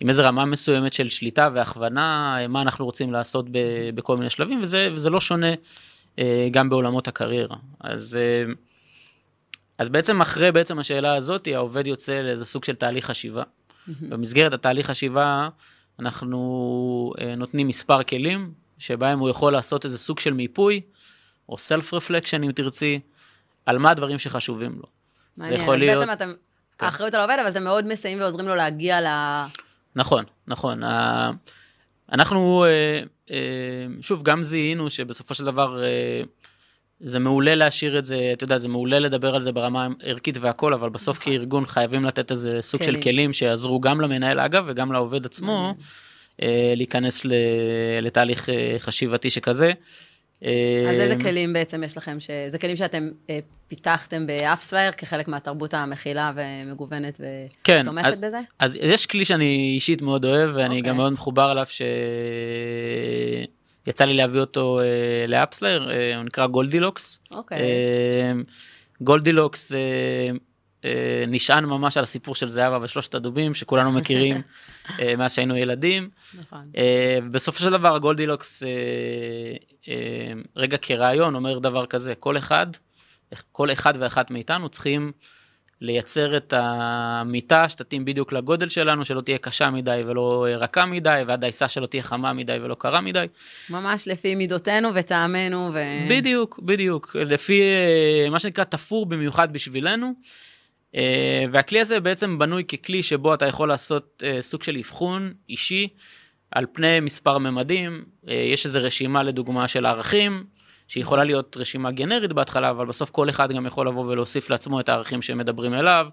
עם 0.00 0.08
איזו 0.08 0.22
רמה 0.24 0.44
מסוימת 0.44 0.92
של 0.92 1.08
שליטה 1.08 1.48
והכוונה, 1.54 2.36
אה, 2.40 2.48
מה 2.48 2.62
אנחנו 2.62 2.84
רוצים 2.84 3.12
לעשות 3.12 3.46
ב, 3.50 3.58
בכל 3.94 4.16
מיני 4.16 4.30
שלבים, 4.30 4.62
וזה, 4.62 4.88
וזה 4.92 5.10
לא 5.10 5.20
שונה 5.20 5.54
אה, 6.18 6.48
גם 6.50 6.70
בעולמות 6.70 7.08
הקריירה. 7.08 7.56
אז... 7.80 8.18
אה, 8.20 8.52
אז 9.78 9.88
בעצם 9.88 10.20
אחרי 10.20 10.52
בעצם 10.52 10.78
השאלה 10.78 11.14
הזאת, 11.14 11.48
העובד 11.54 11.86
יוצא 11.86 12.20
לאיזה 12.20 12.44
סוג 12.44 12.64
של 12.64 12.74
תהליך 12.74 13.06
חשיבה. 13.06 13.42
במסגרת 13.88 14.52
התהליך 14.52 14.86
חשיבה, 14.86 15.48
אנחנו 15.98 17.12
uh, 17.16 17.22
נותנים 17.36 17.68
מספר 17.68 18.02
כלים, 18.02 18.52
שבהם 18.78 19.18
הוא 19.18 19.28
יכול 19.28 19.52
לעשות 19.52 19.84
איזה 19.84 19.98
סוג 19.98 20.20
של 20.20 20.32
מיפוי, 20.32 20.80
או 21.48 21.58
סלף 21.58 21.94
רפלקשן 21.94 22.42
אם 22.42 22.52
תרצי, 22.52 23.00
על 23.66 23.78
מה 23.78 23.90
הדברים 23.90 24.18
שחשובים 24.18 24.72
לו. 24.76 24.86
מעניין, 25.36 25.56
זה 25.56 25.62
יכול 25.62 25.74
אז 25.74 25.80
להיות... 25.80 25.98
בעצם 25.98 26.12
אתם, 26.12 26.32
כן. 26.78 26.86
האחריות 26.86 27.14
על 27.14 27.20
העובד, 27.20 27.36
אבל 27.40 27.50
אתם 27.50 27.64
מאוד 27.64 27.86
מסייעים 27.86 28.20
ועוזרים 28.20 28.48
לו 28.48 28.54
להגיע 28.54 29.00
ל... 29.00 29.06
נכון, 29.96 30.24
נכון. 30.46 30.82
אנחנו, 32.12 32.64
אה, 32.64 33.02
אה, 33.30 33.36
שוב, 34.00 34.22
גם 34.22 34.42
זיהינו 34.42 34.90
שבסופו 34.90 35.34
של 35.34 35.44
דבר 35.44 35.82
זה 37.00 37.18
מעולה 37.18 37.54
להשאיר 37.54 37.98
את 37.98 38.04
זה, 38.04 38.30
אתה 38.32 38.44
יודע, 38.44 38.58
זה 38.58 38.68
מעולה 38.68 38.98
לדבר 38.98 39.34
על 39.34 39.42
זה 39.42 39.52
ברמה 39.52 39.88
ערכית 40.02 40.38
והכל, 40.40 40.74
אבל 40.74 40.88
בסוף 40.88 41.20
נכון. 41.20 41.32
כארגון 41.32 41.66
חייבים 41.66 42.04
לתת 42.04 42.30
איזה 42.30 42.58
סוג 42.60 42.82
כלים. 42.82 42.94
של 42.94 43.02
כלים 43.02 43.32
שיעזרו 43.32 43.80
גם 43.80 44.00
למנהל 44.00 44.40
אגב 44.40 44.64
וגם 44.66 44.92
לעובד 44.92 45.26
עצמו 45.26 45.74
אה, 46.42 46.72
להיכנס 46.76 47.26
לתהליך 48.02 48.48
אה, 48.48 48.76
חשיבתי 48.78 49.30
שכזה. 49.30 49.72
אז 50.42 50.48
איזה 51.00 51.14
אה, 51.14 51.20
כלים 51.20 51.52
בעצם 51.52 51.84
יש 51.84 51.96
לכם, 51.96 52.18
זה 52.48 52.58
כלים 52.58 52.76
שאתם 52.76 53.08
פיתחתם 53.68 54.26
ב 54.26 54.33
AppsFlyer 54.33 54.92
כחלק 54.92 55.28
מהתרבות 55.28 55.74
המכילה 55.74 56.32
ומגוונת 56.34 57.20
ותומכת 57.20 58.04
כן, 58.04 58.12
אז, 58.12 58.24
בזה? 58.24 58.40
אז 58.58 58.78
יש 58.82 59.06
כלי 59.06 59.24
שאני 59.24 59.70
אישית 59.74 60.02
מאוד 60.02 60.24
אוהב 60.24 60.50
ואני 60.54 60.78
okay. 60.78 60.82
גם 60.82 60.88
אוקיי. 60.88 60.92
מאוד 60.92 61.12
מחובר 61.12 61.52
אליו, 61.52 61.66
ש... 61.68 61.82
יצא 63.86 64.04
לי 64.04 64.14
להביא 64.14 64.40
אותו 64.40 64.80
אה, 64.80 64.84
ל 65.28 65.34
AppsFlyer, 65.34 65.90
אה, 65.90 66.16
הוא 66.16 66.24
נקרא 66.24 66.46
Goldilocks. 66.46 67.20
אוקיי. 67.30 67.58
אה, 67.58 68.32
Goldilocks 69.00 69.72
אה, 69.72 69.78
אה, 70.84 71.24
נשען 71.28 71.64
ממש 71.64 71.96
על 71.96 72.02
הסיפור 72.02 72.34
של 72.34 72.48
זהבה 72.48 72.78
ושלושת 72.82 73.14
הדובים 73.14 73.54
שכולנו 73.54 73.92
מכירים 73.92 74.36
אה, 75.00 75.16
מאז 75.16 75.34
שהיינו 75.34 75.56
ילדים. 75.56 76.10
נכון. 76.38 76.70
אה, 76.76 77.18
בסופו 77.30 77.60
של 77.60 77.70
דבר 77.70 77.98
Goldilocks 77.98 78.62
אה, 78.62 78.68
אה, 79.88 80.32
רגע 80.56 80.76
כרעיון 80.76 81.34
אומר 81.34 81.58
דבר 81.58 81.86
כזה, 81.86 82.14
כל 82.14 82.36
אחד, 82.38 82.66
כל 83.52 83.72
אחד 83.72 83.94
ואחת 83.98 84.30
מאיתנו 84.30 84.68
צריכים 84.68 85.12
לייצר 85.80 86.36
את 86.36 86.54
המיטה 86.56 87.68
שתתאים 87.68 88.04
בדיוק 88.04 88.32
לגודל 88.32 88.68
שלנו, 88.68 89.04
שלא 89.04 89.20
תהיה 89.20 89.38
קשה 89.38 89.70
מדי 89.70 90.02
ולא 90.06 90.46
רכה 90.58 90.86
מדי, 90.86 91.22
והדייסה 91.26 91.68
שלא 91.68 91.86
תהיה 91.86 92.02
חמה 92.02 92.32
מדי 92.32 92.56
ולא 92.62 92.74
קרה 92.74 93.00
מדי. 93.00 93.26
ממש 93.70 94.08
לפי 94.08 94.34
מידותינו 94.34 94.88
וטעמנו. 94.94 95.70
ו... 95.74 95.78
בדיוק, 96.08 96.60
בדיוק. 96.62 97.16
לפי 97.16 97.62
אה, 97.62 98.30
מה 98.30 98.38
שנקרא 98.38 98.64
תפור 98.64 99.06
במיוחד 99.06 99.52
בשבילנו. 99.52 100.12
אה, 100.94 101.44
והכלי 101.52 101.80
הזה 101.80 102.00
בעצם 102.00 102.38
בנוי 102.38 102.64
ככלי 102.64 103.02
שבו 103.02 103.34
אתה 103.34 103.46
יכול 103.46 103.68
לעשות 103.68 104.22
אה, 104.26 104.42
סוג 104.42 104.62
של 104.62 104.76
אבחון 104.76 105.32
אישי 105.48 105.88
על 106.50 106.66
פני 106.72 107.00
מספר 107.00 107.38
ממדים. 107.38 108.04
יש 108.24 108.66
איזו 108.66 108.80
רשימה 108.82 109.22
לדוגמה 109.22 109.68
של 109.68 109.86
ערכים. 109.86 110.44
שיכולה 110.90 111.24
להיות 111.24 111.56
רשימה 111.56 111.90
גנרית 111.90 112.32
בהתחלה, 112.32 112.70
אבל 112.70 112.86
בסוף 112.86 113.10
כל 113.10 113.30
אחד 113.30 113.52
גם 113.52 113.66
יכול 113.66 113.88
לבוא 113.88 114.04
ולהוסיף 114.04 114.50
לעצמו 114.50 114.80
את 114.80 114.88
הערכים 114.88 115.22
שמדברים 115.22 115.74
אליו. 115.74 116.06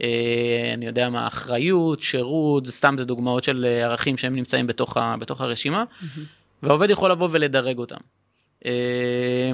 אה, 0.00 0.70
אני 0.74 0.86
יודע 0.86 1.10
מה, 1.10 1.26
אחריות, 1.26 2.02
שירות, 2.02 2.66
סתם 2.66 2.94
זה 2.98 3.04
דוגמאות 3.04 3.44
של 3.44 3.66
אה, 3.68 3.84
ערכים 3.84 4.16
שהם 4.16 4.36
נמצאים 4.36 4.66
בתוך, 4.66 4.96
ה, 4.96 5.14
בתוך 5.20 5.40
הרשימה, 5.40 5.84
mm-hmm. 5.84 6.20
והעובד 6.62 6.90
יכול 6.90 7.10
לבוא 7.10 7.28
ולדרג 7.30 7.78
אותם. 7.78 7.96
אה, 8.66 8.72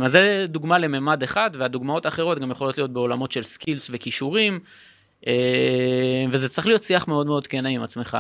אז 0.04 0.12
זה 0.12 0.46
דוגמה 0.48 0.78
לממד 0.78 1.22
אחד, 1.22 1.50
והדוגמאות 1.54 2.06
האחרות 2.06 2.38
גם 2.38 2.50
יכולות 2.50 2.78
להיות 2.78 2.92
בעולמות 2.92 3.32
של 3.32 3.42
סקילס 3.42 3.90
וכישורים, 3.92 4.60
וזה 6.30 6.48
צריך 6.48 6.66
להיות 6.66 6.82
שיח 6.82 7.08
מאוד 7.08 7.26
מאוד 7.26 7.46
כן 7.46 7.66
עם 7.66 7.82
עצמך, 7.82 8.18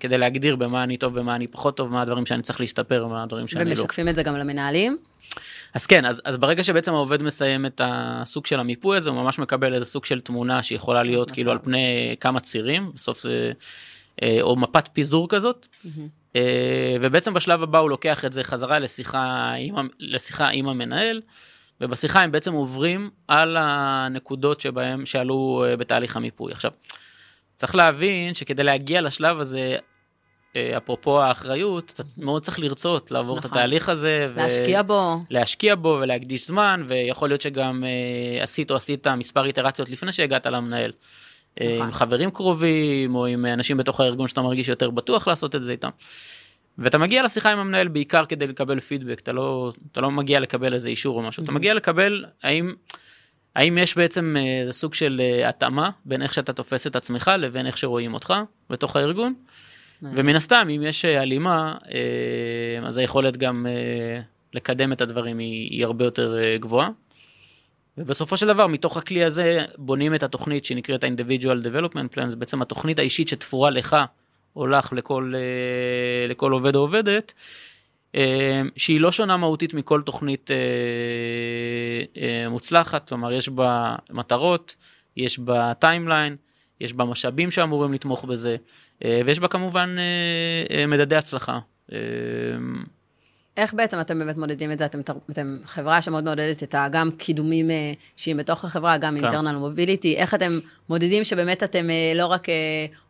כדי 0.00 0.18
להגדיר 0.18 0.56
במה 0.56 0.82
אני 0.82 0.96
טוב, 0.96 1.18
במה 1.18 1.34
אני 1.34 1.46
פחות 1.46 1.76
טוב, 1.76 1.90
מה 1.92 2.02
הדברים 2.02 2.26
שאני 2.26 2.42
צריך 2.42 2.60
להשתפר, 2.60 3.06
מה 3.06 3.22
הדברים 3.22 3.48
שאני 3.48 3.64
לא. 3.64 3.70
ומשקפים 3.70 4.08
את 4.08 4.16
זה 4.16 4.22
גם 4.22 4.36
למנהלים? 4.36 4.98
אז 5.74 5.86
כן, 5.86 6.04
אז, 6.04 6.22
אז 6.24 6.36
ברגע 6.36 6.64
שבעצם 6.64 6.94
העובד 6.94 7.22
מסיים 7.22 7.66
את 7.66 7.80
הסוג 7.84 8.46
של 8.46 8.60
המיפוי 8.60 8.96
הזה, 8.96 9.10
הוא 9.10 9.22
ממש 9.22 9.38
מקבל 9.38 9.74
איזה 9.74 9.86
סוג 9.86 10.04
של 10.04 10.20
תמונה 10.20 10.62
שיכולה 10.62 11.02
להיות 11.02 11.30
כאילו 11.30 11.52
על 11.52 11.58
פני 11.62 12.16
כמה 12.20 12.40
צירים, 12.40 12.90
בסוף 12.94 13.20
זה, 13.20 13.52
אה, 14.22 14.38
או 14.40 14.56
מפת 14.56 14.88
פיזור 14.92 15.28
כזאת, 15.28 15.66
אה, 16.36 16.96
ובעצם 17.00 17.34
בשלב 17.34 17.62
הבא 17.62 17.78
הוא 17.78 17.90
לוקח 17.90 18.24
את 18.24 18.32
זה 18.32 18.44
חזרה 18.44 18.78
לשיחה 18.78 19.54
עם, 19.58 19.88
לשיחה 19.98 20.48
עם 20.48 20.68
המנהל, 20.68 21.20
ובשיחה 21.80 22.22
הם 22.22 22.32
בעצם 22.32 22.52
עוברים 22.52 23.10
על 23.28 23.56
הנקודות 23.60 24.60
שבהם 24.60 25.06
שעלו 25.06 25.64
אה, 25.66 25.76
בתהליך 25.76 26.16
המיפוי. 26.16 26.52
עכשיו, 26.52 26.70
צריך 27.54 27.74
להבין 27.74 28.34
שכדי 28.34 28.62
להגיע 28.62 29.00
לשלב 29.00 29.40
הזה, 29.40 29.76
אפרופו 30.76 31.22
האחריות, 31.22 31.92
אתה 31.94 32.02
מאוד 32.18 32.42
צריך 32.42 32.60
לרצות 32.60 33.10
לעבור 33.10 33.36
נכון. 33.36 33.50
את 33.50 33.56
התהליך 33.56 33.88
הזה. 33.88 34.28
להשקיע 34.36 34.80
ו... 34.80 34.86
בו. 34.86 35.16
להשקיע 35.30 35.74
בו 35.74 35.98
ולהקדיש 36.02 36.46
זמן, 36.46 36.84
ויכול 36.88 37.28
להיות 37.28 37.40
שגם 37.40 37.84
אה, 37.84 38.42
עשית 38.42 38.70
או 38.70 38.76
עשית 38.76 39.06
מספר 39.06 39.44
איטרציות 39.44 39.90
לפני 39.90 40.12
שהגעת 40.12 40.46
למנהל. 40.46 40.92
אה, 41.60 41.72
נכון. 41.74 41.86
עם 41.86 41.92
חברים 41.92 42.30
קרובים, 42.30 43.14
או 43.14 43.26
עם 43.26 43.46
אנשים 43.46 43.76
בתוך 43.76 44.00
הארגון 44.00 44.28
שאתה 44.28 44.42
מרגיש 44.42 44.68
יותר 44.68 44.90
בטוח 44.90 45.28
לעשות 45.28 45.54
את 45.54 45.62
זה 45.62 45.72
איתם. 45.72 45.90
ואתה 46.78 46.98
מגיע 46.98 47.22
לשיחה 47.22 47.52
עם 47.52 47.58
המנהל 47.58 47.88
בעיקר 47.88 48.24
כדי 48.24 48.46
לקבל 48.46 48.80
פידבק, 48.80 49.20
אתה 49.20 49.32
לא, 49.32 49.72
אתה 49.92 50.00
לא 50.00 50.10
מגיע 50.10 50.40
לקבל 50.40 50.74
איזה 50.74 50.88
אישור 50.88 51.16
או 51.16 51.22
משהו, 51.22 51.40
mm-hmm. 51.40 51.44
אתה 51.44 51.52
מגיע 51.52 51.74
לקבל 51.74 52.24
האם, 52.42 52.74
האם 53.56 53.78
יש 53.78 53.96
בעצם 53.96 54.36
איזה 54.60 54.72
סוג 54.72 54.94
של 54.94 55.22
התאמה 55.44 55.90
בין 56.04 56.22
איך 56.22 56.34
שאתה 56.34 56.52
תופס 56.52 56.86
את 56.86 56.96
עצמך 56.96 57.30
לבין 57.38 57.66
איך 57.66 57.78
שרואים 57.78 58.14
אותך 58.14 58.34
בתוך 58.70 58.96
הארגון. 58.96 59.34
ומן 60.12 60.36
הסתם, 60.36 60.68
אם 60.76 60.82
יש 60.82 61.04
אה, 61.04 61.20
הלימה, 61.20 61.74
אה, 61.94 62.86
אז 62.86 62.98
היכולת 62.98 63.36
גם 63.36 63.66
אה, 63.66 64.20
לקדם 64.52 64.92
את 64.92 65.00
הדברים 65.00 65.38
היא, 65.38 65.70
היא 65.70 65.84
הרבה 65.84 66.04
יותר 66.04 66.36
גבוהה. 66.60 66.88
ובסופו 67.98 68.36
של 68.36 68.46
דבר, 68.46 68.66
מתוך 68.66 68.96
הכלי 68.96 69.24
הזה 69.24 69.64
בונים 69.78 70.14
את 70.14 70.22
התוכנית 70.22 70.64
שנקראת 70.64 71.04
ה-individual 71.04 71.66
development 71.66 72.16
plan, 72.16 72.28
זה 72.28 72.36
בעצם 72.36 72.62
התוכנית 72.62 72.98
האישית 72.98 73.28
שתפורה 73.28 73.70
לך 73.70 73.96
או 74.56 74.66
לך 74.66 74.92
לכל, 74.92 75.34
לכל 76.28 76.52
עובד 76.52 76.76
או 76.76 76.80
עובדת, 76.80 77.32
שהיא 78.76 79.00
לא 79.00 79.12
שונה 79.12 79.36
מהותית 79.36 79.74
מכל 79.74 80.02
תוכנית 80.02 80.50
מוצלחת, 82.50 83.08
כלומר 83.08 83.32
יש 83.32 83.48
בה 83.48 83.96
מטרות, 84.10 84.76
יש 85.16 85.38
בה 85.38 85.74
timeline, 85.74 86.36
יש 86.80 86.92
בה 86.92 87.04
משאבים 87.04 87.50
שאמורים 87.50 87.92
לתמוך 87.92 88.24
בזה, 88.24 88.56
ויש 89.04 89.40
בה 89.40 89.48
כמובן 89.48 89.96
מדדי 90.88 91.16
הצלחה. 91.16 91.58
איך 93.56 93.74
בעצם 93.74 94.00
אתם 94.00 94.18
באמת 94.18 94.36
מודדים 94.36 94.72
את 94.72 94.78
זה? 94.78 94.86
אתם, 94.86 95.00
אתם 95.30 95.58
חברה 95.64 96.02
שמאוד 96.02 96.24
מעודדת 96.24 96.62
את 96.62 96.74
גם 96.92 97.10
קידומים 97.18 97.70
אישיים 98.16 98.36
בתוך 98.36 98.64
החברה, 98.64 98.98
גם 98.98 99.16
internal 99.16 99.56
mobility. 99.56 100.16
איך 100.16 100.34
אתם 100.34 100.58
מודדים 100.88 101.24
שבאמת 101.24 101.62
אתם 101.62 101.86
לא 102.14 102.26
רק 102.26 102.46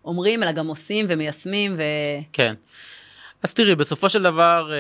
אומרים, 0.05 0.43
אלא 0.43 0.53
גם 0.53 0.67
עושים 0.67 1.07
ומיישמים? 1.09 1.75
ו... 1.77 1.83
כן. 2.33 2.55
אז 3.45 3.55
תראי, 3.55 3.75
בסופו 3.75 4.09
של 4.09 4.23
דבר 4.23 4.71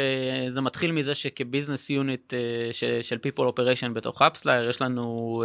זה 0.48 0.60
מתחיל 0.60 0.92
מזה 0.92 1.14
שכ 1.14 1.39
business 1.39 1.90
unit 1.90 2.34
של 3.02 3.16
people 3.16 3.40
operation 3.40 3.88
בתוך 3.92 4.22
AppsFlyer, 4.22 4.68
יש 4.68 4.82
לנו 4.82 5.44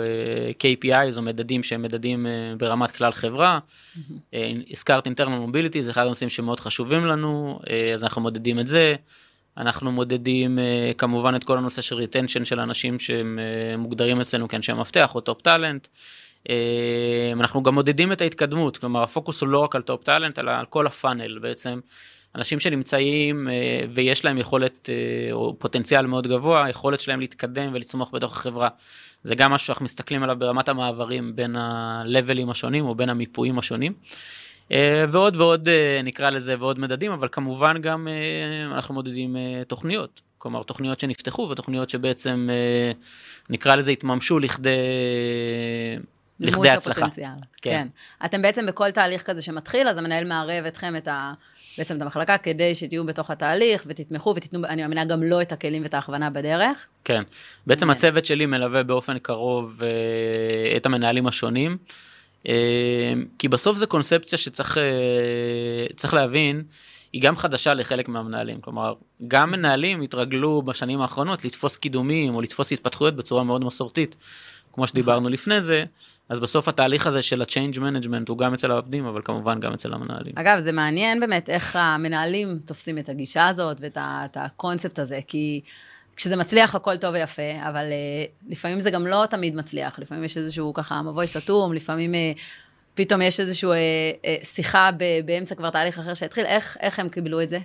KPI, 0.63 1.09
זו 1.09 1.21
מדדים 1.21 1.63
שהם 1.63 1.81
מדדים 1.81 2.25
ברמת 2.57 2.91
כלל 2.91 3.11
חברה. 3.11 3.59
הזכרת 4.71 5.05
internal 5.05 5.37
mobility, 5.37 5.83
זה 5.83 5.91
אחד 5.91 6.05
הנושאים 6.05 6.29
שמאוד 6.29 6.59
חשובים 6.59 7.05
לנו, 7.05 7.59
אז 7.93 8.03
אנחנו 8.03 8.21
מודדים 8.21 8.59
את 8.59 8.67
זה. 8.67 8.95
אנחנו 9.57 9.91
מודדים 9.91 10.59
כמובן 10.97 11.35
את 11.35 11.43
כל 11.43 11.57
הנושא 11.57 11.81
של 11.81 11.95
retention 11.95 12.45
של 12.45 12.59
אנשים 12.59 12.99
שהם 12.99 13.39
מוגדרים 13.77 14.21
אצלנו 14.21 14.47
כאנשי 14.47 14.73
מפתח 14.73 15.15
או 15.15 15.21
top 15.21 15.41
talent. 15.41 15.87
אנחנו 17.33 17.63
גם 17.63 17.73
מודדים 17.73 18.11
את 18.11 18.21
ההתקדמות, 18.21 18.77
כלומר 18.77 19.03
הפוקוס 19.03 19.41
הוא 19.41 19.49
לא 19.49 19.59
רק 19.59 19.75
על 19.75 19.81
top 19.81 20.03
talent, 20.03 20.39
אלא 20.39 20.51
על 20.51 20.65
כל 20.65 20.87
ה 20.87 20.95
funnel 20.95 21.39
בעצם. 21.39 21.79
אנשים 22.35 22.59
שנמצאים 22.59 23.47
uh, 23.47 23.51
ויש 23.93 24.25
להם 24.25 24.37
יכולת 24.37 24.89
uh, 24.89 25.33
או 25.33 25.55
פוטנציאל 25.59 26.05
מאוד 26.05 26.27
גבוה, 26.27 26.65
היכולת 26.65 26.99
שלהם 26.99 27.19
להתקדם 27.19 27.69
ולצמוח 27.73 28.09
בתוך 28.13 28.37
החברה. 28.37 28.69
זה 29.23 29.35
גם 29.35 29.51
משהו 29.51 29.67
שאנחנו 29.67 29.85
מסתכלים 29.85 30.23
עליו 30.23 30.35
ברמת 30.39 30.69
המעברים 30.69 31.35
בין 31.35 31.55
הלבלים 31.55 32.49
השונים 32.49 32.85
או 32.85 32.95
בין 32.95 33.09
המיפויים 33.09 33.59
השונים. 33.59 33.93
אה, 34.71 35.05
ועוד 35.09 35.35
ועוד 35.35 35.69
אה, 35.69 36.01
נקרא 36.03 36.29
לזה 36.29 36.55
ועוד 36.59 36.79
מדדים, 36.79 37.11
אבל 37.11 37.27
כמובן 37.31 37.81
גם 37.81 38.07
אה, 38.07 38.75
אנחנו 38.75 38.93
מודדים 38.93 39.35
תוכניות, 39.67 40.21
כלומר 40.37 40.63
תוכניות 40.63 40.99
שנפתחו 40.99 41.49
ותוכניות 41.51 41.89
שבעצם 41.89 42.49
נקרא 43.49 43.75
לזה 43.75 43.91
התממשו 43.91 44.39
לכדי... 44.39 44.69
לכדי 46.39 46.69
הצלחה. 46.69 46.99
הפוטנציאל. 46.99 47.27
כן. 47.61 47.71
כן. 47.71 47.87
אתם 48.25 48.41
בעצם 48.41 48.65
בכל 48.65 48.91
תהליך 48.91 49.23
כזה 49.23 49.41
שמתחיל, 49.41 49.87
אז 49.87 49.97
המנהל 49.97 50.27
מערב 50.27 50.65
אתכם 50.65 50.95
את 50.95 51.07
ה... 51.07 51.33
בעצם 51.77 51.97
את 51.97 52.01
המחלקה, 52.01 52.37
כדי 52.37 52.75
שתהיו 52.75 53.05
בתוך 53.05 53.31
התהליך 53.31 53.83
ותתמכו 53.87 54.33
ותיתנו, 54.35 54.65
אני 54.65 54.81
מאמינה, 54.81 55.05
גם 55.05 55.23
לו 55.23 55.41
את 55.41 55.51
הכלים 55.51 55.83
ואת 55.83 55.93
ההכוונה 55.93 56.29
בדרך. 56.29 56.87
כן. 57.03 57.21
בעצם 57.67 57.85
כן. 57.85 57.91
הצוות 57.91 58.25
שלי 58.25 58.45
מלווה 58.45 58.83
באופן 58.83 59.19
קרוב 59.19 59.81
את 60.77 60.85
המנהלים 60.85 61.27
השונים. 61.27 61.77
אה, 62.47 63.13
כי 63.39 63.47
בסוף 63.47 63.77
זה 63.77 63.85
קונספציה 63.85 64.37
שצריך 64.37 64.77
אה, 64.77 66.13
להבין, 66.13 66.63
היא 67.13 67.21
גם 67.21 67.35
חדשה 67.35 67.73
לחלק 67.73 68.09
מהמנהלים. 68.09 68.61
כלומר, 68.61 68.93
גם 69.27 69.51
מנהלים 69.51 70.01
התרגלו 70.01 70.61
בשנים 70.61 71.01
האחרונות 71.01 71.45
לתפוס 71.45 71.77
קידומים 71.77 72.35
או 72.35 72.41
לתפוס 72.41 72.71
התפתחויות 72.71 73.15
בצורה 73.15 73.43
מאוד 73.43 73.65
מסורתית, 73.65 74.15
כמו 74.79 74.87
שדיברנו 74.87 75.29
לפני 75.29 75.61
זה. 75.61 75.83
אז 76.29 76.39
בסוף 76.39 76.67
התהליך 76.67 77.07
הזה 77.07 77.21
של 77.21 77.41
ה-change 77.41 77.75
management 77.75 78.25
הוא 78.29 78.37
גם 78.37 78.53
אצל 78.53 78.71
העובדים, 78.71 79.05
אבל 79.05 79.21
כמובן 79.25 79.59
גם 79.59 79.73
אצל 79.73 79.93
המנהלים. 79.93 80.33
אגב, 80.35 80.59
זה 80.59 80.71
מעניין 80.71 81.19
באמת 81.19 81.49
איך 81.49 81.75
המנהלים 81.75 82.59
תופסים 82.65 82.97
את 82.97 83.09
הגישה 83.09 83.47
הזאת 83.47 83.77
ואת 83.79 84.37
הקונספט 84.37 84.99
הזה, 84.99 85.19
כי 85.27 85.61
כשזה 86.15 86.35
מצליח 86.35 86.75
הכל 86.75 86.97
טוב 86.97 87.13
ויפה, 87.13 87.41
אבל 87.69 87.85
uh, 87.85 88.51
לפעמים 88.51 88.79
זה 88.79 88.91
גם 88.91 89.07
לא 89.07 89.25
תמיד 89.29 89.55
מצליח, 89.55 89.99
לפעמים 89.99 90.23
יש 90.23 90.37
איזשהו 90.37 90.73
ככה 90.73 91.01
מבוי 91.01 91.27
סתום, 91.27 91.73
לפעמים 91.73 92.13
uh, 92.13 92.39
פתאום 92.93 93.21
יש 93.21 93.39
איזושהי 93.39 93.69
uh, 93.69 93.73
uh, 94.41 94.45
שיחה 94.45 94.89
ב- 94.97 95.25
באמצע 95.25 95.55
כבר 95.55 95.69
תהליך 95.69 95.99
אחר 95.99 96.13
שהתחיל, 96.13 96.45
איך, 96.45 96.77
איך 96.79 96.99
הם 96.99 97.09
קיבלו 97.09 97.41
את 97.41 97.49
זה? 97.49 97.59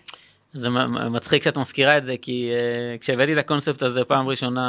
זה 0.55 0.71
מצחיק 1.11 1.43
שאת 1.43 1.59
מזכירה 1.59 1.99
את 1.99 2.05
זה, 2.05 2.15
כי 2.23 2.51
uh, 2.51 3.01
כשהבאתי 3.01 3.33
את 3.33 3.39
הקונספט 3.39 3.83
הזה 3.83 4.05
פעם 4.05 4.29
ראשונה 4.29 4.61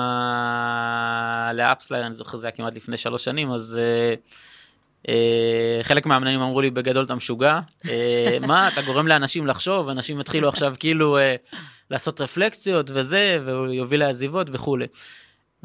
לאפסלייר, 1.53 2.05
אני 2.05 2.13
זוכר 2.13 2.37
זה 2.37 2.47
היה 2.47 2.51
כמעט 2.51 2.75
לפני 2.75 2.97
שלוש 2.97 3.23
שנים, 3.23 3.51
אז... 3.51 3.79
Uh, 3.79 4.39
Uh, 5.05 5.83
חלק 5.83 6.05
מהמנהלים 6.05 6.41
אמרו 6.41 6.61
לי 6.61 6.69
בגדול 6.69 7.05
אתה 7.05 7.15
משוגע, 7.15 7.59
uh, 7.83 7.87
מה 8.47 8.67
אתה 8.67 8.81
גורם 8.81 9.07
לאנשים 9.07 9.47
לחשוב, 9.47 9.89
אנשים 9.89 10.19
יתחילו 10.19 10.49
עכשיו 10.49 10.73
כאילו 10.79 11.17
uh, 11.17 11.21
לעשות 11.91 12.21
רפלקציות 12.21 12.91
וזה, 12.93 13.39
והוא 13.45 13.67
יוביל 13.67 13.99
לעזיבות 13.99 14.47
וכולי. 14.51 14.85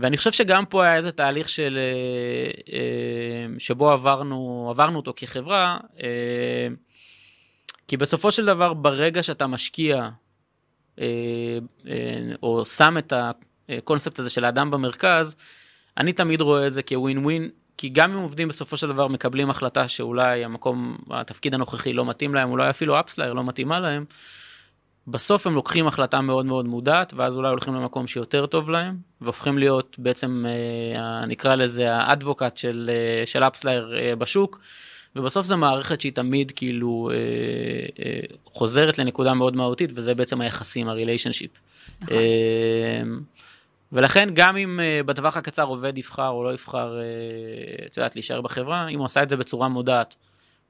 ואני 0.00 0.16
חושב 0.16 0.32
שגם 0.32 0.64
פה 0.66 0.84
היה 0.84 0.96
איזה 0.96 1.12
תהליך 1.12 1.48
של, 1.48 1.78
אה, 1.78 2.50
אה, 2.72 3.58
שבו 3.58 3.90
עברנו, 3.90 4.66
עברנו 4.70 4.96
אותו 4.96 5.12
כחברה, 5.16 5.78
אה, 6.02 6.68
כי 7.90 7.96
בסופו 7.96 8.32
של 8.32 8.46
דבר 8.46 8.74
ברגע 8.74 9.22
שאתה 9.22 9.46
משקיע 9.46 10.08
או 12.42 12.64
שם 12.64 12.98
את 12.98 13.12
הקונספט 13.68 14.18
הזה 14.18 14.30
של 14.30 14.44
האדם 14.44 14.70
במרכז, 14.70 15.36
אני 15.98 16.12
תמיד 16.12 16.40
רואה 16.40 16.66
את 16.66 16.72
זה 16.72 16.82
כווין 16.82 17.18
ווין, 17.18 17.50
כי 17.76 17.88
גם 17.88 18.12
אם 18.12 18.18
עובדים 18.18 18.48
בסופו 18.48 18.76
של 18.76 18.86
דבר 18.86 19.08
מקבלים 19.08 19.50
החלטה 19.50 19.88
שאולי 19.88 20.44
המקום, 20.44 20.98
התפקיד 21.10 21.54
הנוכחי 21.54 21.92
לא 21.92 22.04
מתאים 22.04 22.34
להם, 22.34 22.50
אולי 22.50 22.70
אפילו 22.70 23.00
AppsFlyer 23.00 23.32
לא 23.32 23.44
מתאימה 23.44 23.80
להם, 23.80 24.04
בסוף 25.06 25.46
הם 25.46 25.54
לוקחים 25.54 25.86
החלטה 25.86 26.20
מאוד 26.20 26.46
מאוד 26.46 26.66
מודעת, 26.66 27.14
ואז 27.16 27.36
אולי 27.36 27.48
הולכים 27.48 27.74
למקום 27.74 28.06
שיותר 28.06 28.46
טוב 28.46 28.70
להם, 28.70 28.96
והופכים 29.20 29.58
להיות 29.58 29.96
בעצם, 29.98 30.44
אה, 30.96 31.26
נקרא 31.26 31.54
לזה, 31.54 31.94
ה 31.94 32.01
advocate 32.01 32.56
של, 32.56 32.90
אה, 32.92 33.26
של 33.26 33.42
AppsFlyer 33.42 33.98
אה, 33.98 34.16
בשוק, 34.16 34.60
ובסוף 35.16 35.46
זו 35.46 35.56
מערכת 35.56 36.00
שהיא 36.00 36.12
תמיד 36.12 36.52
כאילו 36.56 37.10
חוזרת 38.44 38.98
לנקודה 38.98 39.34
מאוד 39.34 39.56
מהותית, 39.56 39.90
וזה 39.94 40.14
בעצם 40.14 40.40
היחסים, 40.40 40.88
ה 40.88 40.93
relationship. 40.93 41.50
נכון. 42.00 42.16
ולכן 43.92 44.28
גם 44.34 44.56
אם 44.56 44.80
בטווח 45.06 45.36
הקצר 45.36 45.64
עובד 45.64 45.98
יבחר 45.98 46.28
או 46.28 46.44
לא 46.44 46.52
יבחר, 46.52 46.98
את 47.86 47.96
יודעת, 47.96 48.16
להישאר 48.16 48.40
בחברה, 48.40 48.88
אם 48.88 48.98
הוא 48.98 49.06
עשה 49.06 49.22
את 49.22 49.28
זה 49.28 49.36
בצורה 49.36 49.68
מודעת, 49.68 50.16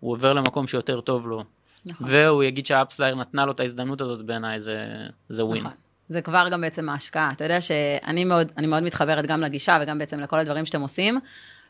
הוא 0.00 0.12
עובר 0.12 0.32
למקום 0.32 0.66
שיותר 0.66 1.00
טוב 1.00 1.26
לו, 1.26 1.44
נכון. 1.86 2.06
והוא 2.10 2.42
יגיד 2.42 2.66
שה 2.66 2.78
AppsFlyer 2.78 3.14
נתנה 3.14 3.46
לו 3.46 3.52
את 3.52 3.60
ההזדמנות 3.60 4.00
הזאת 4.00 4.22
בעיניי, 4.22 4.60
זה, 4.60 4.86
זה 5.28 5.44
win. 5.44 5.62
נכון. 5.62 5.76
זה 6.08 6.22
כבר 6.22 6.48
גם 6.50 6.60
בעצם 6.60 6.88
ההשקעה. 6.88 7.32
אתה 7.32 7.44
יודע 7.44 7.60
שאני 7.60 8.24
מאוד, 8.24 8.52
מאוד 8.62 8.82
מתחברת 8.82 9.26
גם 9.26 9.40
לגישה 9.40 9.78
וגם 9.82 9.98
בעצם 9.98 10.20
לכל 10.20 10.38
הדברים 10.38 10.66
שאתם 10.66 10.80
עושים. 10.80 11.20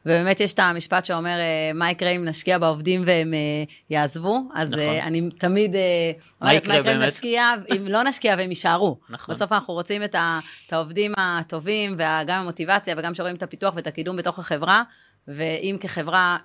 ובאמת 0.07 0.41
יש 0.41 0.53
את 0.53 0.59
המשפט 0.59 1.05
שאומר, 1.05 1.39
אה, 1.39 1.71
מה 1.75 1.91
יקרה 1.91 2.11
אם 2.11 2.25
נשקיע 2.25 2.59
בעובדים 2.59 3.03
והם 3.07 3.35
אה, 3.35 3.39
יעזבו? 3.91 4.43
אז 4.55 4.71
נכון. 4.71 4.81
אה, 4.81 5.05
אני 5.05 5.31
תמיד 5.39 5.75
אומרת, 6.41 6.67
מה 6.67 6.75
יקרה 6.77 6.95
אם 6.95 7.03
נשקיע, 7.03 7.53
אם 7.77 7.89
לא 7.89 8.03
נשקיע 8.03 8.35
והם 8.39 8.51
יישארו? 8.51 8.99
נכון. 9.09 9.35
בסוף 9.35 9.53
אנחנו 9.53 9.75
רוצים 9.75 10.05
את, 10.05 10.15
ה, 10.15 10.39
את 10.67 10.73
העובדים 10.73 11.13
הטובים, 11.17 11.95
וגם 11.95 12.41
המוטיבציה, 12.41 12.95
וגם 12.99 13.15
שרואים 13.15 13.37
את 13.37 13.43
הפיתוח 13.43 13.75
ואת 13.77 13.87
הקידום 13.87 14.17
בתוך 14.17 14.39
החברה, 14.39 14.83
ואם 15.29 15.77
כחברה 15.81 16.39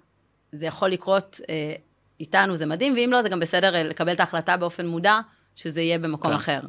זה 0.51 0.65
יכול 0.65 0.89
לקרות 0.89 1.39
איתנו 2.19 2.55
זה 2.55 2.65
מדהים, 2.65 2.93
ואם 2.93 3.09
לא, 3.11 3.21
זה 3.21 3.29
גם 3.29 3.39
בסדר 3.39 3.83
לקבל 3.83 4.13
את 4.13 4.19
ההחלטה 4.19 4.57
באופן 4.57 4.85
מודע, 4.85 5.19
שזה 5.55 5.81
יהיה 5.81 5.99
במקום 5.99 6.31
כן. 6.31 6.37
אחר. 6.37 6.59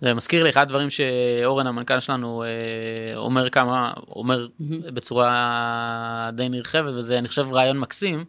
זה 0.00 0.14
מזכיר 0.14 0.44
לי 0.44 0.50
אחד 0.50 0.62
הדברים 0.62 0.90
שאורן 0.90 1.66
המנכ"ל 1.66 2.00
שלנו 2.00 2.44
אה, 2.44 3.16
אומר 3.16 3.50
כמה, 3.50 3.92
אומר 4.08 4.46
mm-hmm. 4.46 4.90
בצורה 4.90 6.30
די 6.32 6.48
נרחבת, 6.48 6.94
וזה 6.94 7.18
אני 7.18 7.28
חושב 7.28 7.52
רעיון 7.52 7.78
מקסים. 7.78 8.24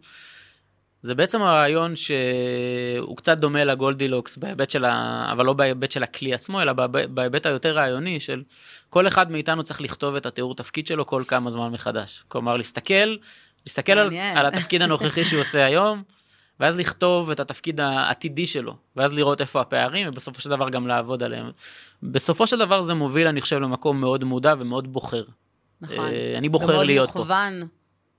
זה 1.02 1.14
בעצם 1.14 1.42
הרעיון 1.42 1.96
שהוא 1.96 3.16
קצת 3.16 3.38
דומה 3.38 3.64
לגולדילוקס 3.64 4.36
בהיבט 4.36 4.70
של 4.70 4.84
ה... 4.84 5.28
אבל 5.32 5.44
לא 5.44 5.52
בהיבט 5.52 5.92
של 5.92 6.02
הכלי 6.02 6.34
עצמו, 6.34 6.62
אלא 6.62 6.72
בהיבט 7.08 7.46
היותר 7.46 7.74
רעיוני 7.74 8.20
של 8.20 8.42
כל 8.90 9.06
אחד 9.06 9.30
מאיתנו 9.30 9.62
צריך 9.62 9.80
לכתוב 9.80 10.16
את 10.16 10.26
התיאור 10.26 10.54
תפקיד 10.54 10.86
שלו 10.86 11.06
כל 11.06 11.22
כמה 11.28 11.50
זמן 11.50 11.72
מחדש. 11.72 12.24
כלומר, 12.28 12.56
להסתכל, 12.56 13.16
להסתכל 13.66 13.92
על, 13.92 14.10
על 14.34 14.46
התפקיד 14.46 14.82
הנוכחי 14.82 15.24
שהוא 15.24 15.40
עושה 15.40 15.64
היום, 15.64 16.02
ואז 16.60 16.78
לכתוב 16.78 17.30
את 17.30 17.40
התפקיד 17.40 17.80
העתידי 17.80 18.46
שלו, 18.46 18.76
ואז 18.96 19.12
לראות 19.12 19.40
איפה 19.40 19.60
הפערים, 19.60 20.08
ובסופו 20.08 20.40
של 20.40 20.50
דבר 20.50 20.70
גם 20.70 20.86
לעבוד 20.86 21.22
עליהם. 21.22 21.50
בסופו 22.02 22.46
של 22.46 22.58
דבר 22.58 22.82
זה 22.82 22.94
מוביל, 22.94 23.26
אני 23.26 23.40
חושב, 23.40 23.56
למקום 23.56 24.00
מאוד 24.00 24.24
מודע 24.24 24.54
ומאוד 24.58 24.92
בוחר. 24.92 25.24
נכון. 25.80 25.98
אה, 25.98 26.34
אני 26.38 26.48
בוחר 26.48 26.82
להיות 26.82 27.08
מכוון. 27.08 27.26
פה. 27.26 27.32
ומאוד 27.32 27.50
מכוון. 27.58 27.68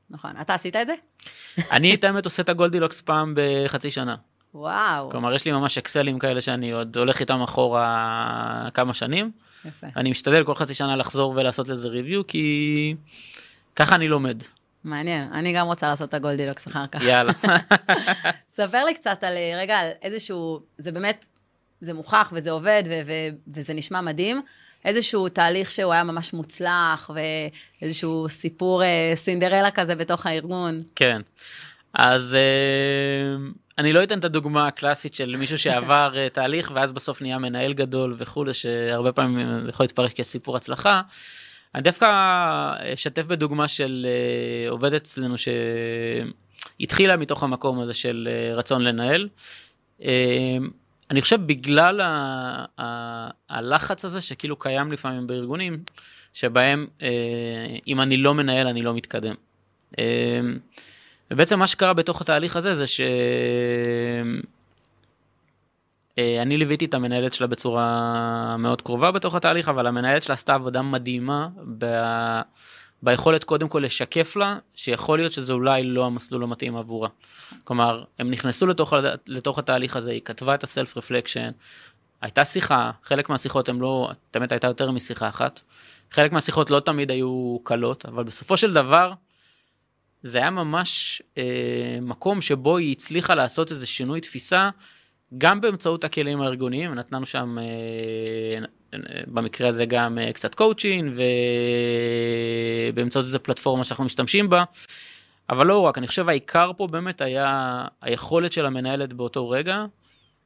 נכון. 0.10 0.32
אתה 0.41 0.54
עשית 0.54 0.76
את 0.76 0.88
זה? 0.88 0.93
אני, 1.76 1.93
את 1.93 2.04
האמת, 2.04 2.26
עושה 2.26 2.43
את 2.43 2.50
הגולדילוקס 2.50 3.02
פעם 3.02 3.34
בחצי 3.36 3.91
שנה. 3.91 4.15
וואו. 4.54 5.10
כלומר, 5.10 5.34
יש 5.34 5.45
לי 5.45 5.52
ממש 5.52 5.78
אקסלים 5.78 6.19
כאלה 6.19 6.41
שאני 6.41 6.71
עוד 6.71 6.98
הולך 6.98 7.19
איתם 7.19 7.41
אחורה 7.41 8.69
כמה 8.74 8.93
שנים. 8.93 9.32
יפה. 9.65 9.88
אני 9.95 10.12
משתדל 10.12 10.43
כל 10.43 10.56
חצי 10.56 10.74
שנה 10.74 10.95
לחזור 10.95 11.34
ולעשות 11.36 11.67
לזה 11.67 11.89
ריוויו, 11.89 12.28
כי... 12.28 12.95
ככה 13.76 13.95
אני 13.95 14.08
לומד. 14.08 14.43
מעניין, 14.86 15.34
אני 15.34 15.54
גם 15.54 15.67
רוצה 15.67 15.88
לעשות 15.88 16.10
את 16.10 16.13
הגולדילוקס 16.13 16.67
אחר 16.67 16.88
כך. 16.88 17.04
יאללה. 17.04 17.32
ספר 18.50 18.84
לי 18.84 18.93
קצת 18.93 19.24
על, 19.24 19.38
אה, 19.38 19.58
רגע, 19.58 19.78
על 19.78 19.89
איזשהו, 20.02 20.60
זה 20.78 20.91
באמת, 20.91 21.26
זה 21.82 21.93
מוכח 21.93 22.34
וזה 22.36 22.52
עובד 22.52 22.84
ו- 22.89 23.02
ו- 23.06 23.36
וזה 23.48 23.74
נשמע 23.74 24.02
מדהים. 24.02 24.41
איזשהו 24.86 25.30
תהליך 25.30 25.71
שהוא 25.71 25.93
היה 25.93 26.04
ממש 26.04 26.34
מוצלח, 26.34 27.10
ואיזשהו 27.82 28.30
סיפור 28.30 28.84
אה, 28.84 29.12
סינדרלה 29.15 29.71
כזה 29.71 29.95
בתוך 29.95 30.26
הארגון. 30.26 30.84
כן. 30.95 31.21
אז 31.93 32.36
אה, 32.36 33.36
אני 33.78 33.93
לא 33.93 34.04
אתן 34.04 34.19
את 34.19 34.26
הדוגמה 34.26 34.67
הקלאסית 34.67 35.15
של 35.15 35.36
מישהו 35.36 35.58
שעבר 35.58 36.13
אה, 36.15 36.28
תהליך 36.30 36.71
ואז 36.76 36.91
בסוף 36.91 37.21
נהיה 37.21 37.38
מנהל 37.38 37.74
גדול 37.74 38.15
וכולי, 38.17 38.54
שהרבה 38.54 39.12
פעמים 39.12 39.63
זה 39.63 39.69
יכול 39.69 39.84
להתפרש 39.84 40.13
כסיפור 40.13 40.58
הצלחה. 40.58 41.02
אני 41.76 41.84
דווקא 41.84 42.08
אשתף 42.94 43.26
בדוגמה 43.26 43.68
של 43.68 44.08
אה, 44.10 44.70
עובדת 44.70 45.02
אצלנו 45.02 45.36
שהתחילה 46.80 47.18
מתוך 47.18 47.44
המקום 47.44 47.80
הזה 47.80 47.94
של 47.94 48.30
אה, 48.32 48.56
רצון 48.56 48.84
לנהל. 48.84 49.30
אה, 50.04 50.58
אני 51.12 51.22
חושב 51.22 51.40
בגלל 51.46 52.02
הלחץ 53.50 54.06
הזה 54.06 54.22
שכאילו 54.22 54.56
קיים 54.56 54.92
לפעמים 54.92 55.28
בארגונים, 55.28 55.84
שבהם 56.34 56.88
אה, 57.02 57.08
אם 57.88 58.02
אני 58.02 58.18
לא 58.18 58.34
מנהל 58.34 58.68
אני 58.68 58.82
לא 58.82 58.94
מתקדם. 58.94 59.36
אה, 60.00 60.40
ובעצם 61.32 61.60
מה 61.60 61.68
שקרה 61.68 61.94
בתוך 61.94 62.22
התהליך 62.22 62.56
הזה 62.56 62.74
זה 62.74 62.86
שאני 66.19 66.58
ליוויתי 66.58 66.86
את 66.86 66.93
המנהלת 66.93 67.34
שלה 67.34 67.47
בצורה 67.47 68.58
מאוד 68.60 68.82
קרובה 68.82 69.12
בתוך 69.12 69.36
התהליך, 69.36 69.69
אבל 69.69 69.88
המנהלת 69.88 70.23
שלה 70.23 70.34
עשתה 70.34 70.54
עבודה 70.54 70.82
מדהימה 70.82 71.47
ב... 71.78 71.86
ביכולת 73.04 73.43
קודם 73.43 73.69
כל 73.69 73.80
לשקף 73.80 74.36
לה 74.36 74.58
שיכול 74.73 75.17
להיות 75.17 75.32
שזה 75.32 75.54
אולי 75.54 75.84
לא 75.84 76.06
המסלול 76.06 76.43
המתאים 76.43 76.75
עבורה. 76.75 77.10
כלומר, 77.63 78.04
הם 78.19 78.32
נכנסו 78.32 78.67
לתוך, 78.67 78.93
לתוך 79.28 79.60
התהליך 79.60 79.95
הזה, 79.95 80.12
היא 80.12 80.21
כתבה 80.25 80.56
את 80.56 80.63
הסלף 80.63 80.97
רפלקשן, 80.97 81.51
הייתה 82.21 82.45
שיחה, 82.45 82.91
חלק 83.04 83.30
מהשיחות 83.30 83.69
הם 83.69 83.82
לא, 83.82 84.12
באמת 84.34 84.51
הייתה 84.51 84.67
יותר 84.67 84.91
משיחה 84.91 85.30
אחת, 85.30 85.62
חלק 86.12 86.32
מהשיחות 86.32 86.69
לא 86.69 86.80
תמיד 86.80 87.12
היו 87.12 87.58
קלות, 87.63 88.06
אבל 88.06 88.23
בסופו 88.23 88.58
של 88.58 88.73
דבר, 88.73 89.13
זה 90.23 90.38
היה 90.38 90.49
ממש 90.49 91.21
אה, 91.38 91.97
מקום 92.01 92.41
שבו 92.41 92.78
היא 92.78 92.91
הצליחה 92.91 93.36
לעשות 93.36 93.71
איזה 93.71 93.86
שינוי 93.86 94.21
תפיסה, 94.21 94.69
גם 95.38 95.62
באמצעות 95.62 96.04
הכלים 96.04 96.42
הארגוניים, 96.42 96.94
נתנו 96.94 97.26
שם 97.26 97.58
אה, 97.60 98.66
במקרה 99.28 99.68
הזה 99.68 99.86
גם 99.86 100.20
אה, 100.20 100.34
קצת 100.34 100.56
קואוצ'ין 100.56 101.18
ובאמצעות 102.94 103.26
איזה 103.26 103.40
פלטפורמה 103.40 103.84
שאנחנו 103.84 104.04
משתמשים 104.04 104.50
בה. 104.50 104.64
אבל 105.50 105.68
לא 105.68 105.80
רק, 105.80 105.98
אני 105.98 106.08
חושב 106.08 106.30
העיקר 106.30 106.72
פה 106.78 106.88
באמת 106.88 107.22
היה 107.22 107.86
היכולת 108.02 108.54
של 108.54 108.66
המנהלת 108.66 109.14
באותו 109.14 109.50
רגע, 109.50 109.86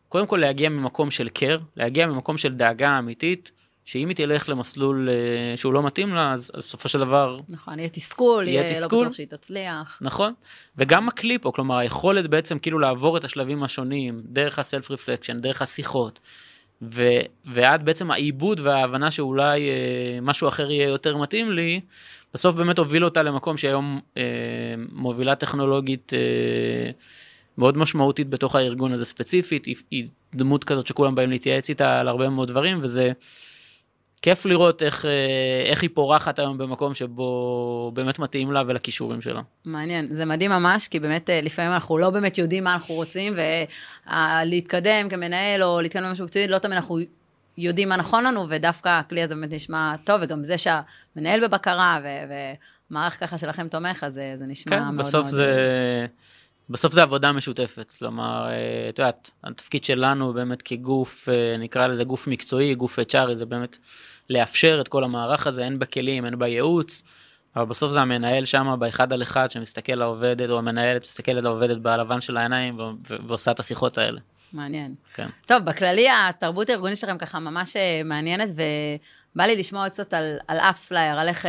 קודם 0.09 0.27
כל 0.27 0.37
להגיע 0.37 0.69
ממקום 0.69 1.11
של 1.11 1.29
קר, 1.29 1.59
להגיע 1.77 2.07
ממקום 2.07 2.37
של 2.37 2.53
דאגה 2.53 2.99
אמיתית, 2.99 3.51
שאם 3.89 4.09
היא 4.09 4.15
תלך 4.15 4.49
למסלול 4.49 5.09
אה, 5.09 5.57
שהוא 5.57 5.73
לא 5.73 5.83
מתאים 5.83 6.13
לה, 6.13 6.33
אז 6.33 6.51
בסופו 6.57 6.89
של 6.89 6.99
דבר... 6.99 7.39
נכון, 7.49 7.79
יהיה 7.79 7.89
תסכול, 7.89 8.47
יהיה 8.47 8.61
יהיה 8.61 8.71
לא 8.71 8.75
תסכול. 8.75 9.03
בטוח 9.03 9.13
שהיא 9.13 9.27
תצליח. 9.27 9.97
נכון, 10.01 10.33
וגם 10.77 11.07
הכלי 11.07 11.37
פה, 11.37 11.51
כלומר 11.51 11.77
היכולת 11.77 12.27
בעצם 12.27 12.59
כאילו 12.59 12.79
לעבור 12.79 13.17
את 13.17 13.23
השלבים 13.23 13.63
השונים, 13.63 14.21
דרך 14.25 14.59
הסלף 14.59 14.91
רפלקשן, 14.91 15.37
דרך 15.39 15.61
השיחות, 15.61 16.19
ו, 16.81 17.03
ועד 17.45 17.85
בעצם 17.85 18.11
העיבוד 18.11 18.59
וההבנה 18.59 19.11
שאולי 19.11 19.69
אה, 19.69 20.21
משהו 20.21 20.47
אחר 20.47 20.71
יהיה 20.71 20.87
יותר 20.87 21.17
מתאים 21.17 21.51
לי, 21.51 21.81
בסוף 22.33 22.55
באמת 22.55 22.77
הוביל 22.77 23.05
אותה 23.05 23.23
למקום 23.23 23.57
שהיום 23.57 23.99
אה, 24.17 24.23
מובילה 24.91 25.35
טכנולוגית 25.35 26.13
אה, 26.13 26.91
מאוד 27.57 27.77
משמעותית 27.77 28.29
בתוך 28.29 28.55
הארגון 28.55 28.93
הזה 28.93 29.05
ספציפית, 29.05 29.65
היא, 29.65 29.75
היא 29.91 30.07
דמות 30.35 30.63
כזאת 30.63 30.87
שכולם 30.87 31.15
באים 31.15 31.29
להתייעץ 31.29 31.69
איתה 31.69 31.99
על 31.99 32.07
הרבה 32.07 32.29
מאוד 32.29 32.47
דברים, 32.47 32.79
וזה 32.81 33.11
כיף 34.21 34.45
לראות 34.45 34.83
איך, 34.83 35.05
אה, 35.05 35.69
איך 35.69 35.81
היא 35.81 35.89
פורחת 35.93 36.39
היום 36.39 36.57
במקום 36.57 36.95
שבו 36.95 37.91
באמת 37.93 38.19
מתאים 38.19 38.51
לה 38.51 38.63
ולכישורים 38.67 39.21
שלה. 39.21 39.41
מעניין, 39.65 40.07
זה 40.07 40.25
מדהים 40.25 40.51
ממש, 40.51 40.87
כי 40.87 40.99
באמת 40.99 41.29
אה, 41.29 41.41
לפעמים 41.41 41.71
אנחנו 41.71 41.97
לא 41.97 42.09
באמת 42.09 42.37
יודעים 42.37 42.63
מה 42.63 42.73
אנחנו 42.73 42.95
רוצים, 42.95 43.33
ולהתקדם 44.07 45.09
כמנהל 45.09 45.63
או 45.63 45.81
להתקדם 45.81 46.03
במשהו 46.03 46.25
מקצועי, 46.25 46.47
לא 46.47 46.57
תמיד 46.57 46.73
אנחנו 46.73 46.99
יודעים 47.57 47.89
מה 47.89 47.97
נכון 47.97 48.23
לנו, 48.23 48.45
ודווקא 48.49 48.89
הכלי 48.89 49.21
הזה 49.21 49.35
באמת 49.35 49.51
נשמע 49.51 49.95
טוב, 50.03 50.21
וגם 50.23 50.43
זה 50.43 50.55
שהמנהל 50.57 51.47
בבקרה, 51.47 51.99
ו- 52.03 52.33
ומערך 52.91 53.19
ככה 53.19 53.37
שלכם 53.37 53.67
תומך, 53.67 54.03
אז 54.03 54.17
אה, 54.17 54.33
זה 54.35 54.45
נשמע 54.45 54.79
כן, 54.79 54.83
מאוד 54.83 55.05
בסוף 55.05 55.27
מאוד... 55.33 55.41
בסוף 56.69 56.93
זה 56.93 57.01
עבודה 57.01 57.31
משותפת, 57.31 57.91
כלומר, 57.99 58.47
אה, 58.49 58.89
את 58.89 58.99
יודעת, 58.99 59.31
התפקיד 59.43 59.83
שלנו 59.83 60.33
באמת 60.33 60.61
כגוף, 60.61 61.29
אה, 61.29 61.57
נקרא 61.59 61.87
לזה 61.87 62.03
גוף 62.03 62.27
מקצועי, 62.27 62.75
גוף 62.75 62.99
HRי, 62.99 63.33
זה 63.33 63.45
באמת 63.45 63.77
לאפשר 64.29 64.77
את 64.81 64.87
כל 64.87 65.03
המערך 65.03 65.47
הזה, 65.47 65.65
הן 65.65 65.79
בכלים, 65.79 66.25
הן 66.25 66.39
בייעוץ, 66.39 67.03
אבל 67.55 67.65
בסוף 67.65 67.91
זה 67.91 68.01
המנהל 68.01 68.45
שם 68.45 68.75
באחד 68.79 69.13
על 69.13 69.21
אחד 69.21 69.51
שמסתכל 69.51 69.91
על 69.91 70.01
העובדת, 70.01 70.49
או 70.49 70.57
המנהלת 70.57 71.01
מסתכלת 71.01 71.37
על 71.37 71.45
העובדת 71.45 71.77
בלבן 71.77 72.21
של 72.21 72.37
העיניים 72.37 72.79
ועושה 73.27 73.51
את 73.51 73.59
השיחות 73.59 73.97
האלה. 73.97 74.19
מעניין. 74.53 74.95
כן. 75.13 75.27
טוב, 75.47 75.63
בכללי 75.63 76.07
התרבות 76.09 76.69
הארגונית 76.69 76.97
שלכם 76.97 77.17
ככה 77.17 77.39
ממש 77.39 77.75
אה, 77.75 78.01
מעניינת, 78.05 78.49
ובא 78.49 79.45
לי 79.45 79.55
לשמוע 79.55 79.89
קצת 79.89 80.13
על, 80.13 80.37
על 80.47 80.57
AppsFlyer, 80.57 81.19
על 81.19 81.27
איך, 81.27 81.45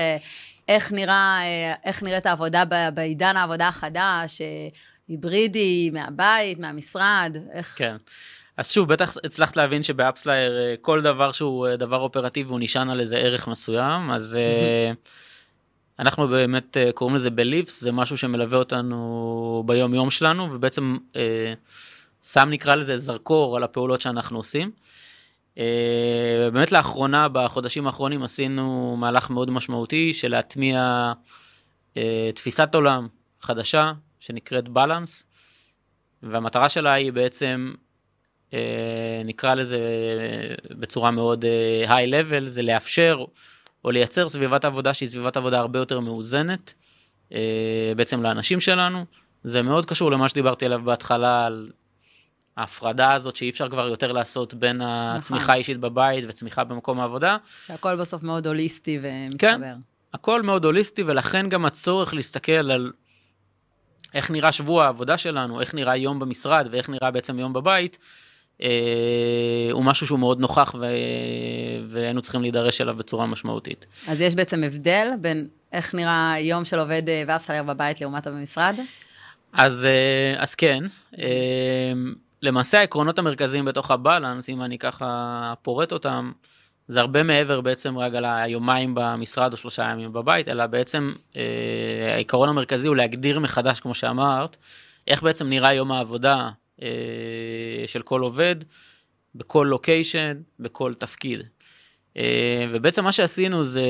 איך, 0.68 0.92
נראה, 0.92 1.40
אה, 1.42 1.74
איך 1.85 2.02
נראית 2.02 2.26
העבודה 2.26 2.64
בעידן 2.94 3.37
העבודה 3.37 3.68
החדש, 3.68 4.40
היברידי, 5.11 5.90
מהבית, 5.92 6.59
מהמשרד, 6.59 7.37
איך... 7.53 7.75
כן. 7.79 7.96
אז 8.57 8.70
שוב, 8.70 8.88
בטח 8.88 9.16
הצלחת 9.25 9.57
להבין 9.57 9.83
שב 9.83 10.02
AppsFlyer 10.02 10.59
אה, 10.59 10.75
כל 10.81 11.03
דבר 11.03 11.33
שהוא 11.33 11.66
אה, 11.66 11.77
דבר 11.77 11.96
אופרטיבי 11.96 12.51
הוא 12.51 12.61
נשען 12.61 12.90
על 12.90 13.01
איזה 13.01 13.16
ערך 13.16 13.49
מסוים, 13.49 14.11
אז 14.11 14.38
אה, 14.40 14.92
אנחנו 15.99 16.29
באמת 16.29 16.77
קוראים 16.94 17.16
לזה 17.16 17.31
beliefs, 17.31 17.81
זה 17.81 17.92
משהו 17.92 18.16
שמלווה 18.16 18.59
אותנו 18.59 19.62
ביום 19.66 19.94
יום 19.94 20.11
שלנו, 20.11 20.49
ובעצם 20.53 20.96
שם 22.25 22.49
נקרא 22.51 22.75
לזה 22.75 22.96
זרקור 22.96 23.57
על 23.57 23.62
הפעולות 23.62 24.01
שאנחנו 24.01 24.38
עושים. 24.38 24.70
באמת 26.53 26.73
לאחרונה, 26.73 27.29
בחודשים 27.29 27.87
האחרונים 27.87 28.23
עשינו 28.23 28.96
מהלך 28.99 29.31
מאוד 29.31 29.51
משמעותי 29.51 30.12
של 30.12 30.29
להטמיע 30.29 31.12
תפיסת 32.35 32.75
עולם 32.75 33.09
חדשה 33.40 33.92
שנקראת 34.20 34.68
בלנס, 34.68 35.26
והמטרה 36.22 36.68
שלה 36.68 36.92
היא 36.92 37.12
בעצם 37.12 37.72
אה, 38.54 39.22
נקרא 39.24 39.54
לזה 39.54 39.78
בצורה 40.70 41.11
מאוד 41.11 41.44
היי 41.88 42.06
uh, 42.06 42.14
level, 42.14 42.46
זה 42.46 42.62
לאפשר 42.62 43.24
או 43.85 43.90
לייצר 43.90 44.28
סביבת 44.28 44.64
עבודה 44.64 44.94
שהיא 44.94 45.09
סביבת 45.09 45.37
עבודה 45.37 45.59
הרבה 45.59 45.78
יותר 45.78 46.00
מאוזנת 46.00 46.74
uh, 47.28 47.35
בעצם 47.96 48.22
לאנשים 48.22 48.61
שלנו. 48.61 49.04
זה 49.42 49.62
מאוד 49.62 49.87
קשור 49.87 50.11
למה 50.11 50.28
שדיברתי 50.28 50.64
עליו 50.64 50.80
בהתחלה, 50.85 51.46
על 51.46 51.70
ההפרדה 52.56 53.12
הזאת 53.12 53.37
שאי 53.37 53.50
אפשר 53.50 53.68
כבר 53.68 53.88
יותר 53.88 54.12
לעשות 54.12 54.54
בין 54.54 54.80
הצמיחה 54.85 55.52
האישית 55.52 55.80
בבית 55.80 56.24
וצמיחה 56.28 56.64
במקום 56.64 57.00
העבודה. 57.00 57.37
שהכל 57.66 57.96
בסוף 57.96 58.22
מאוד 58.22 58.46
הוליסטי 58.46 58.98
ומתחבר. 59.02 59.38
כן, 59.38 59.78
הכל 60.14 60.42
מאוד 60.42 60.64
הוליסטי 60.64 61.02
ולכן 61.02 61.48
גם 61.48 61.64
הצורך 61.64 62.14
להסתכל 62.14 62.52
על 62.52 62.92
איך 64.14 64.31
נראה 64.31 64.53
שבוע 64.53 64.85
העבודה 64.85 65.18
שלנו, 65.18 65.61
איך 65.61 65.75
נראה 65.75 65.96
יום 65.96 66.18
במשרד 66.18 66.68
ואיך 66.70 66.88
נראה 66.88 67.11
בעצם 67.11 67.38
יום 67.38 67.53
בבית, 67.53 67.99
אה, 68.62 69.68
הוא 69.73 69.85
משהו 69.85 70.07
שהוא 70.07 70.18
מאוד 70.18 70.40
נוכח 70.40 70.75
ו... 70.81 70.87
והיינו 71.88 72.23
צריכים 72.23 72.42
להידרש 72.42 72.81
אליו 72.81 72.96
בצורה 72.96 73.27
משמעותית. 73.27 73.87
אז 74.09 74.20
יש 74.20 74.35
בעצם 74.35 74.64
הבדל 74.64 75.09
בין 75.20 75.46
איך 75.73 75.94
נראה 75.94 76.35
יום 76.40 76.64
של 76.64 76.79
עובד 76.79 77.09
אה, 77.09 77.23
ואפסלייר 77.27 77.62
בבית 77.62 78.01
לעומת 78.01 78.27
במשרד? 78.27 78.75
אז, 79.53 79.87
אה, 79.87 80.42
אז 80.42 80.55
כן, 80.55 80.85
אה, 81.18 81.92
למעשה 82.42 82.81
העקרונות 82.81 83.18
המרכזיים 83.18 83.64
בתוך 83.64 83.90
הבלנס, 83.90 84.49
אם 84.49 84.62
אני 84.62 84.79
ככה 84.79 85.55
פורט 85.62 85.92
אותם, 85.92 86.33
זה 86.90 87.00
הרבה 87.00 87.22
מעבר 87.22 87.61
בעצם 87.61 87.98
רגע 87.98 88.20
ליומיים 88.20 88.94
במשרד 88.94 89.53
או 89.53 89.57
שלושה 89.57 89.83
ימים 89.83 90.12
בבית, 90.12 90.48
אלא 90.48 90.66
בעצם 90.66 91.12
אה, 91.37 92.14
העיקרון 92.14 92.48
המרכזי 92.48 92.88
הוא 92.88 92.96
להגדיר 92.96 93.40
מחדש, 93.40 93.81
כמו 93.81 93.94
שאמרת, 93.94 94.57
איך 95.07 95.22
בעצם 95.22 95.48
נראה 95.48 95.74
יום 95.74 95.92
העבודה 95.92 96.48
אה, 96.83 96.88
של 97.87 98.03
כל 98.03 98.20
עובד, 98.20 98.57
בכל 99.35 99.66
לוקיישן, 99.70 100.37
בכל 100.61 100.94
תפקיד. 100.94 101.40
אה, 102.16 102.66
ובעצם 102.70 103.05
מה 103.05 103.12
שעשינו 103.12 103.64
זה, 103.64 103.83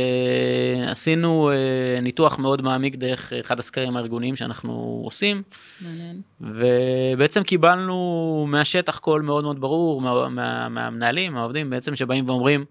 עשינו 0.87 1.51
אה, 1.51 2.01
ניתוח 2.01 2.39
מאוד 2.39 2.63
מעמיק 2.63 2.97
דרך 2.97 3.33
אחד 3.33 3.59
הסקרים 3.59 3.97
הארגוניים 3.97 4.37
שאנחנו 4.37 5.03
עושים. 5.05 5.43
מעניין. 5.81 6.21
ובעצם 6.41 7.43
קיבלנו 7.43 8.47
מהשטח 8.49 8.99
קול 8.99 9.23
מאוד 9.23 9.45
מאוד 9.45 9.61
ברור, 9.61 10.01
מה, 10.01 10.29
מה, 10.29 10.69
מהמנהלים, 10.69 11.33
מהעובדים, 11.33 11.71
בעצם 11.71 11.97
שבאים 11.97 12.29
ואומרים, 12.29 12.65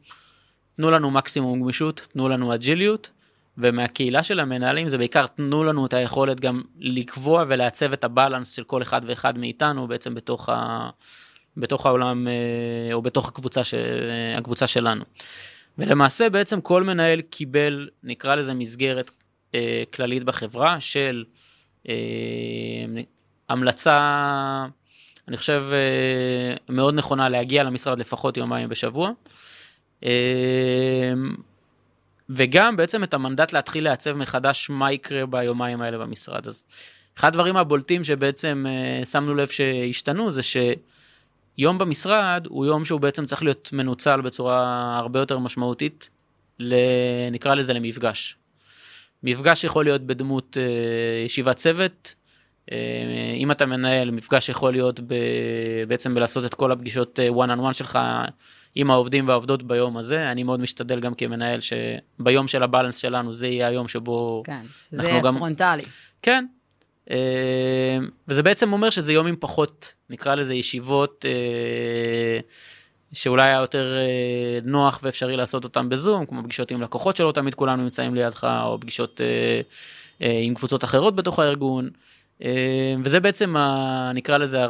תנו 0.80 0.92
לנו 0.92 1.12
מקסימום 1.12 1.62
גמישות, 1.62 2.08
תנו 2.14 2.30
לנו 2.30 2.56
אג'יליות, 2.56 3.12
ומהקהילה 3.58 4.24
של 4.24 4.40
המנהלים 4.40 4.90
זה 4.90 4.98
בעיקר 4.98 5.28
תנו 5.28 5.64
לנו 5.64 5.86
את 5.86 5.94
היכולת 5.94 6.40
גם 6.40 6.62
לקבוע 6.80 7.46
ולעצב 7.48 7.94
את 7.94 8.04
הבלנס 8.04 8.52
של 8.52 8.64
כל 8.64 8.82
אחד 8.82 9.02
ואחד 9.06 9.38
מאיתנו 9.38 9.88
בעצם 9.88 10.16
בתוך, 10.16 10.50
ה, 10.50 10.90
בתוך 11.58 11.86
העולם 11.86 12.28
אה, 12.28 12.94
או 12.94 13.02
בתוך 13.02 13.28
הקבוצה, 13.28 13.64
ש, 13.64 13.74
הקבוצה 14.38 14.68
שלנו. 14.68 15.04
ולמעשה 15.78 16.30
בעצם 16.30 16.62
כל 16.62 16.84
מנהל 16.84 17.22
קיבל, 17.22 17.90
נקרא 18.04 18.36
לזה 18.36 18.54
מסגרת 18.54 19.12
אה, 19.56 19.84
כללית 19.94 20.24
בחברה 20.24 20.80
של 20.80 21.26
אה, 21.90 21.94
המלצה, 23.50 24.66
אני 25.28 25.38
חושב, 25.38 25.66
אה, 25.72 26.56
מאוד 26.70 26.94
נכונה 26.94 27.30
להגיע 27.30 27.64
למשרד 27.64 28.00
לפחות 28.00 28.38
יומיים 28.38 28.70
בשבוע. 28.70 29.08
אה, 29.08 29.14
וגם 32.30 32.78
בעצם 32.78 33.04
את 33.04 33.14
המנדט 33.14 33.54
להתחיל 33.54 33.84
לעצב 33.84 34.14
מחדש 34.14 34.70
מה 34.70 34.92
יקרה 34.92 35.26
ביומיים 35.26 35.82
האלה 35.82 35.98
במשרד. 35.98 36.48
אז 36.48 36.64
אחד 37.18 37.28
הדברים 37.28 37.58
הבולטים 37.58 38.04
שבעצם 38.04 38.66
אה, 38.70 39.06
שמנו 39.06 39.36
לב 39.36 39.48
שהשתנו 39.48 40.32
זה 40.32 40.42
שיום 40.44 41.78
במשרד 41.78 42.48
הוא 42.50 42.66
יום 42.66 42.86
שהוא 42.86 43.00
בעצם 43.00 43.26
צריך 43.26 43.44
להיות 43.44 43.70
מנוצל 43.74 44.22
בצורה 44.22 44.98
הרבה 44.98 45.20
יותר 45.20 45.40
משמעותית, 45.40 46.10
נקרא 47.32 47.56
לזה 47.56 47.74
למפגש. 47.74 48.36
מפגש 49.24 49.64
יכול 49.64 49.86
להיות 49.86 50.02
בדמות 50.02 50.58
אה, 50.60 51.26
ישיבת 51.26 51.56
צוות, 51.56 52.16
אה, 52.72 52.78
אם 53.38 53.52
אתה 53.52 53.66
מנהל, 53.66 54.12
מפגש 54.12 54.50
יכול 54.50 54.72
להיות 54.72 55.00
בעצם 55.88 56.16
בלעשות 56.16 56.46
את 56.46 56.54
כל 56.54 56.72
הפגישות 56.72 57.20
one 57.30 57.50
on 57.50 57.70
one 57.70 57.74
שלך 57.74 58.00
עם 58.76 58.92
העובדים 58.92 59.28
והעובדות 59.28 59.64
ביום 59.64 59.98
הזה. 59.98 60.32
אני 60.32 60.44
מאוד 60.44 60.60
משתדל 60.60 61.00
גם 61.00 61.14
כמנהל 61.14 61.60
שביום 61.62 62.48
של 62.48 62.64
הבאלנס 62.64 62.98
שלנו 62.98 63.34
זה 63.34 63.48
יהיה 63.48 63.68
היום 63.68 63.88
שבו... 63.88 64.44
כן, 64.46 64.62
שזה 64.90 65.04
יהיה 65.04 65.22
גם... 65.22 65.38
פרונטלי. 65.38 65.84
כן. 66.22 66.46
אה, 67.12 67.98
וזה 68.28 68.44
בעצם 68.44 68.74
אומר 68.74 68.90
שזה 68.90 69.14
יום 69.14 69.28
עם 69.28 69.36
פחות, 69.40 69.94
נקרא 70.10 70.36
לזה 70.36 70.54
ישיבות, 70.54 71.26
אה, 71.28 72.40
שאולי 73.14 73.48
היה 73.48 73.60
יותר 73.60 73.96
אה, 73.98 74.60
נוח 74.64 75.00
ואפשרי 75.04 75.38
לעשות 75.38 75.64
אותם 75.64 75.90
בזום, 75.90 76.26
כמו 76.26 76.44
פגישות 76.44 76.72
עם 76.72 76.82
לקוחות 76.82 77.18
שלא 77.18 77.32
תמיד 77.32 77.56
כולנו 77.56 77.84
נמצאים 77.84 78.16
לידך, 78.16 78.48
או 78.66 78.80
פגישות 78.80 79.22
עם 80.20 80.54
קבוצות 80.54 80.84
אחרות 80.84 81.16
בתוך 81.16 81.40
הארגון. 81.40 81.90
אה, 82.44 82.96
וזה 83.04 83.20
בעצם, 83.20 83.56
ה, 83.58 84.12
נקרא 84.14 84.38
לזה, 84.38 84.66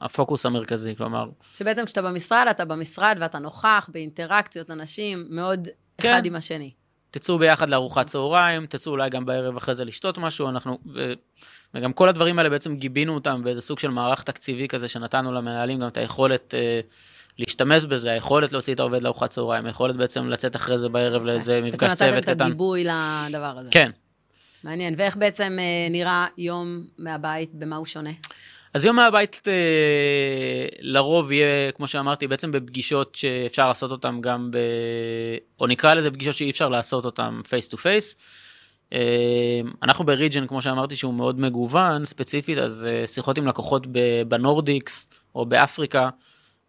הפוקוס 0.00 0.46
המרכזי, 0.46 0.96
כלומר... 0.96 1.28
שבעצם 1.54 1.84
כשאתה 1.84 2.02
במשרד, 2.02 2.46
אתה 2.50 2.64
במשרד 2.64 3.16
ואתה 3.20 3.38
נוכח 3.38 3.90
באינטראקציות 3.92 4.70
אנשים 4.70 5.26
מאוד 5.30 5.68
כן. 5.98 6.12
אחד 6.12 6.26
עם 6.26 6.36
השני. 6.36 6.70
תצאו 7.10 7.38
ביחד 7.38 7.68
לארוחת 7.68 8.06
צהריים, 8.06 8.66
תצאו 8.66 8.92
אולי 8.92 9.10
גם 9.10 9.26
בערב 9.26 9.56
אחרי 9.56 9.74
זה 9.74 9.84
לשתות 9.84 10.18
משהו, 10.18 10.48
אנחנו... 10.48 10.78
ו... 10.94 11.12
וגם 11.74 11.92
כל 11.92 12.08
הדברים 12.08 12.38
האלה 12.38 12.50
בעצם 12.50 12.76
גיבינו 12.76 13.14
אותם 13.14 13.40
באיזה 13.44 13.60
סוג 13.60 13.78
של 13.78 13.88
מערך 13.88 14.22
תקציבי 14.22 14.68
כזה, 14.68 14.88
שנתנו 14.88 15.32
למנהלים 15.32 15.80
גם 15.80 15.88
את 15.88 15.96
היכולת 15.96 16.54
אה, 16.54 16.80
להשתמש 17.38 17.84
בזה, 17.84 18.10
היכולת 18.10 18.52
להוציא 18.52 18.74
את 18.74 18.80
העובד 18.80 19.02
לארוחת 19.02 19.30
צהריים, 19.30 19.66
היכולת 19.66 19.96
בעצם 19.96 20.28
לצאת 20.28 20.56
אחרי 20.56 20.78
זה 20.78 20.88
בערב 20.88 21.22
לאיזה 21.22 21.60
מפגש 21.62 21.92
צוות 21.92 21.94
קטן. 21.94 22.14
בעצם 22.14 22.30
נתתם 22.30 22.32
את 22.32 22.40
הגיבוי 22.40 22.84
לדבר 22.84 23.58
הזה. 23.58 23.70
כן, 23.70 23.90
מעניין. 24.64 24.94
ואיך 24.98 25.16
בעצם 25.16 25.56
אה, 25.60 25.88
נראה 25.90 26.26
יום 26.38 26.84
מהבית, 26.98 27.54
במה 27.54 27.76
הוא 27.76 27.86
שונה? 27.86 28.10
אז 28.74 28.84
יום 28.84 28.96
מהבית 28.96 29.42
אה, 29.46 30.66
לרוב 30.80 31.32
יהיה, 31.32 31.72
כמו 31.72 31.86
שאמרתי, 31.86 32.26
בעצם 32.26 32.52
בפגישות 32.52 33.14
שאפשר 33.14 33.68
לעשות 33.68 33.90
אותן 33.90 34.20
גם 34.20 34.50
ב... 34.50 34.58
או 35.60 35.66
נקרא 35.66 35.94
לזה 35.94 36.10
פגישות 36.10 36.34
שאי 36.34 36.50
אפשר 36.50 36.68
לעשות 36.68 37.04
אותן 37.04 37.40
face 37.48 37.68
to 37.68 37.76
face. 37.76 38.16
אנחנו 39.82 40.04
ב 40.04 40.09
region, 40.09 40.46
כמו 40.46 40.62
שאמרתי, 40.62 40.96
שהוא 40.96 41.14
מאוד 41.14 41.40
מגוון 41.40 42.04
ספציפית, 42.04 42.58
אז 42.58 42.88
אה, 42.90 43.06
שיחות 43.06 43.38
עם 43.38 43.46
לקוחות 43.46 43.86
בנורדיקס 44.28 45.08
או 45.34 45.46
באפריקה, 45.46 46.08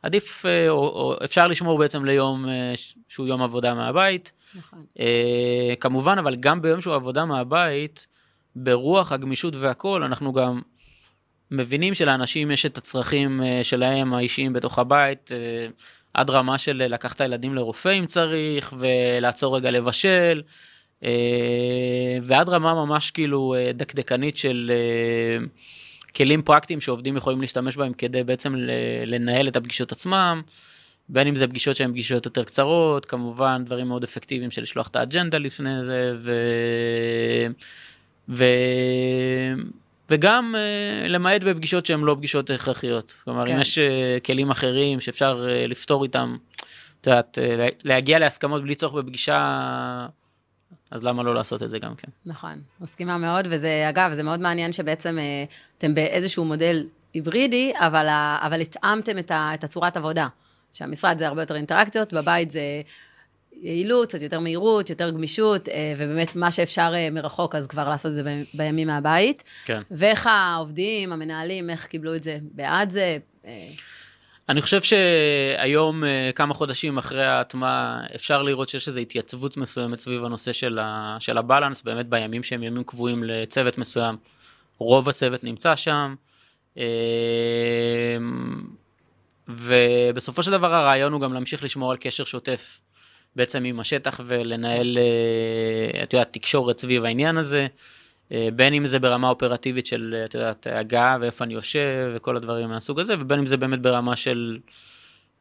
עדיף, 0.04 0.46
או, 0.70 0.76
או 0.76 1.16
אפשר 1.24 1.48
לשמור 1.48 1.78
בעצם 1.78 2.06
ליום 2.06 2.46
שהוא 3.08 3.28
יום 3.28 3.42
עבודה 3.42 3.74
מהבית. 3.74 4.32
נכון. 4.56 4.86
Uh, 4.98 5.02
כמובן, 5.80 6.18
אבל 6.18 6.36
גם 6.36 6.62
ביום 6.62 6.82
שהוא 6.82 6.96
עבודה 6.96 7.26
מהבית, 7.26 8.08
ברוח 8.56 9.12
הגמישות 9.12 9.56
והכול, 9.56 10.04
אנחנו 10.04 10.34
גם 10.34 10.62
מבינים 11.52 11.94
שלאנשים 11.94 12.52
יש 12.52 12.66
את 12.66 12.78
הצרכים 12.78 13.42
שלהם 13.64 14.14
האישיים 14.14 14.54
בתוך 14.54 14.80
הבית, 14.80 15.32
עד 16.14 16.30
רמה 16.30 16.58
של 16.58 16.84
לקחת 16.90 17.16
את 17.16 17.22
הילדים 17.22 17.56
לרופא 17.56 18.00
אם 18.00 18.06
צריך, 18.06 18.74
ולעצור 18.80 19.58
רגע 19.58 19.72
לבשל, 19.72 20.42
ועד 22.24 22.50
רמה 22.50 22.74
ממש 22.74 23.12
כאילו 23.12 23.56
דקדקנית 23.74 24.38
של... 24.38 24.72
כלים 26.16 26.42
פרקטיים 26.42 26.82
שעובדים 26.82 27.18
יכולים 27.18 27.42
להשתמש 27.42 27.78
בהם 27.78 27.94
כדי 27.94 28.24
בעצם 28.24 28.56
לנהל 29.06 29.48
את 29.48 29.56
הפגישות 29.56 29.92
עצמם. 29.92 30.42
בין 31.10 31.28
אם 31.28 31.36
זה 31.36 31.48
פגישות 31.48 31.76
שהן 31.76 31.92
פגישות 31.92 32.26
יותר 32.26 32.44
קצרות, 32.44 33.06
כמובן 33.06 33.66
דברים 33.66 33.88
מאוד 33.88 34.04
אפקטיביים 34.04 34.52
של 34.52 34.62
לשלוח 34.62 34.88
את 34.88 34.96
האג'נדה 34.96 35.38
לפני 35.38 35.84
זה, 35.84 36.14
ו... 36.22 36.32
ו... 38.30 38.46
וגם 40.10 40.56
uh, 40.56 41.08
למעט 41.08 41.44
בפגישות 41.44 41.86
שהן 41.86 42.02
לא 42.02 42.16
פגישות 42.16 42.50
הכרחיות. 42.50 43.22
כלומר, 43.24 43.46
כן. 43.46 43.54
אם 43.54 43.62
יש 43.62 43.78
uh, 43.78 44.26
כלים 44.26 44.52
אחרים 44.52 45.00
שאפשר 45.00 45.46
uh, 45.48 45.68
לפתור 45.68 46.04
איתם, 46.04 46.38
את 47.02 47.08
יודעת, 47.08 47.38
להגיע 47.84 48.20
להסכמות 48.20 48.64
בלי 48.64 48.76
צורך 48.76 48.94
בפגישה, 48.94 50.08
אז 50.92 51.04
למה 51.04 51.24
לא 51.24 51.36
לעשות 51.36 51.64
את 51.64 51.70
זה 51.70 51.80
גם 51.80 51.96
כן? 51.96 52.08
נכון, 52.26 52.62
מסכימה 52.82 53.18
מאוד, 53.18 53.48
וזה, 53.50 53.86
אגב, 53.90 54.14
זה 54.14 54.24
מאוד 54.24 54.40
מעניין 54.40 54.74
שבעצם 54.74 55.18
uh, 55.18 55.52
אתם 55.78 55.96
באיזשהו 55.96 56.46
מודל 56.46 56.86
היברידי, 57.14 57.74
אבל, 57.76 58.08
אבל 58.42 58.62
התאמתם 58.62 59.18
את, 59.18 59.32
ה, 59.32 59.52
את 59.54 59.64
הצורת 59.64 59.98
עבודה. 59.98 60.28
שהמשרד 60.74 61.18
זה 61.18 61.28
הרבה 61.28 61.42
יותר 61.42 61.56
אינטראקציות, 61.56 62.14
בבית 62.14 62.52
זה 62.52 62.62
יעילות, 63.62 64.10
קצת 64.10 64.22
יותר 64.22 64.40
מהירות, 64.40 64.90
יותר 64.90 65.10
גמישות, 65.10 65.70
אה, 65.70 65.94
ובאמת 65.98 66.36
מה 66.36 66.52
שאפשר 66.52 66.92
אה, 66.96 67.10
מרחוק, 67.12 67.56
אז 67.56 67.68
כבר 67.68 67.90
לעשות 67.90 68.10
את 68.10 68.16
זה 68.16 68.44
בימים 68.54 68.88
מהבית. 68.88 69.44
כן. 69.66 69.82
ואיך 69.92 70.28
העובדים, 70.28 71.12
המנהלים, 71.12 71.70
איך 71.70 71.86
קיבלו 71.86 72.16
את 72.16 72.24
זה 72.24 72.38
בעד 72.52 72.90
זה? 72.90 73.18
אה, 74.50 74.54
אני 74.54 74.62
חושב 74.62 74.82
שהיום, 74.82 76.04
כמה 76.36 76.54
חודשים 76.54 76.98
אחרי 76.98 77.26
ההטמעה, 77.26 78.02
אפשר 78.16 78.42
לראות 78.42 78.70
שיש 78.70 78.88
איזו 78.88 79.00
התייצבות 79.00 79.58
מסוימת 79.58 80.00
סביב 80.00 80.26
הנושא 80.26 80.54
של, 80.54 80.80
ה, 80.80 81.18
של 81.20 81.38
הבלנס, 81.38 81.82
באמת 81.82 82.06
בימים 82.10 82.44
שהם 82.44 82.64
ימים 82.64 82.84
קבועים 82.84 83.24
לצוות 83.24 83.78
מסוים, 83.78 84.18
רוב 84.78 85.10
הצוות 85.10 85.44
נמצא 85.44 85.76
שם. 85.76 86.16
ובסופו 89.48 90.44
של 90.44 90.52
דבר 90.52 90.74
הרעיון 90.74 91.14
הוא 91.14 91.22
גם 91.22 91.34
להמשיך 91.34 91.64
לשמור 91.64 91.92
על 91.92 91.98
קשר 91.98 92.26
שוטף 92.26 92.82
בעצם 93.36 93.64
עם 93.64 93.80
השטח 93.80 94.20
ולנהל, 94.26 94.98
אה, 94.98 96.04
את 96.04 96.14
יודעת, 96.14 96.34
תקשורת 96.34 96.80
סביב 96.80 97.06
העניין 97.06 97.38
הזה, 97.38 97.62
אה, 97.62 97.68
בין 98.32 98.74
אם 98.74 98.86
זה 98.86 99.00
ברמה 99.00 99.30
אופרטיבית 99.30 99.86
של, 99.86 100.22
את 100.26 100.34
יודעת, 100.34 100.68
הגעה 100.72 101.18
ואיפה 101.22 101.46
אני 101.46 101.54
יושב 101.54 102.12
וכל 102.16 102.38
הדברים 102.38 102.70
מהסוג 102.70 103.00
הזה, 103.00 103.16
ובין 103.20 103.40
אם 103.40 103.46
זה 103.46 103.58
באמת 103.58 103.82
ברמה 103.82 104.16
של, 104.16 104.58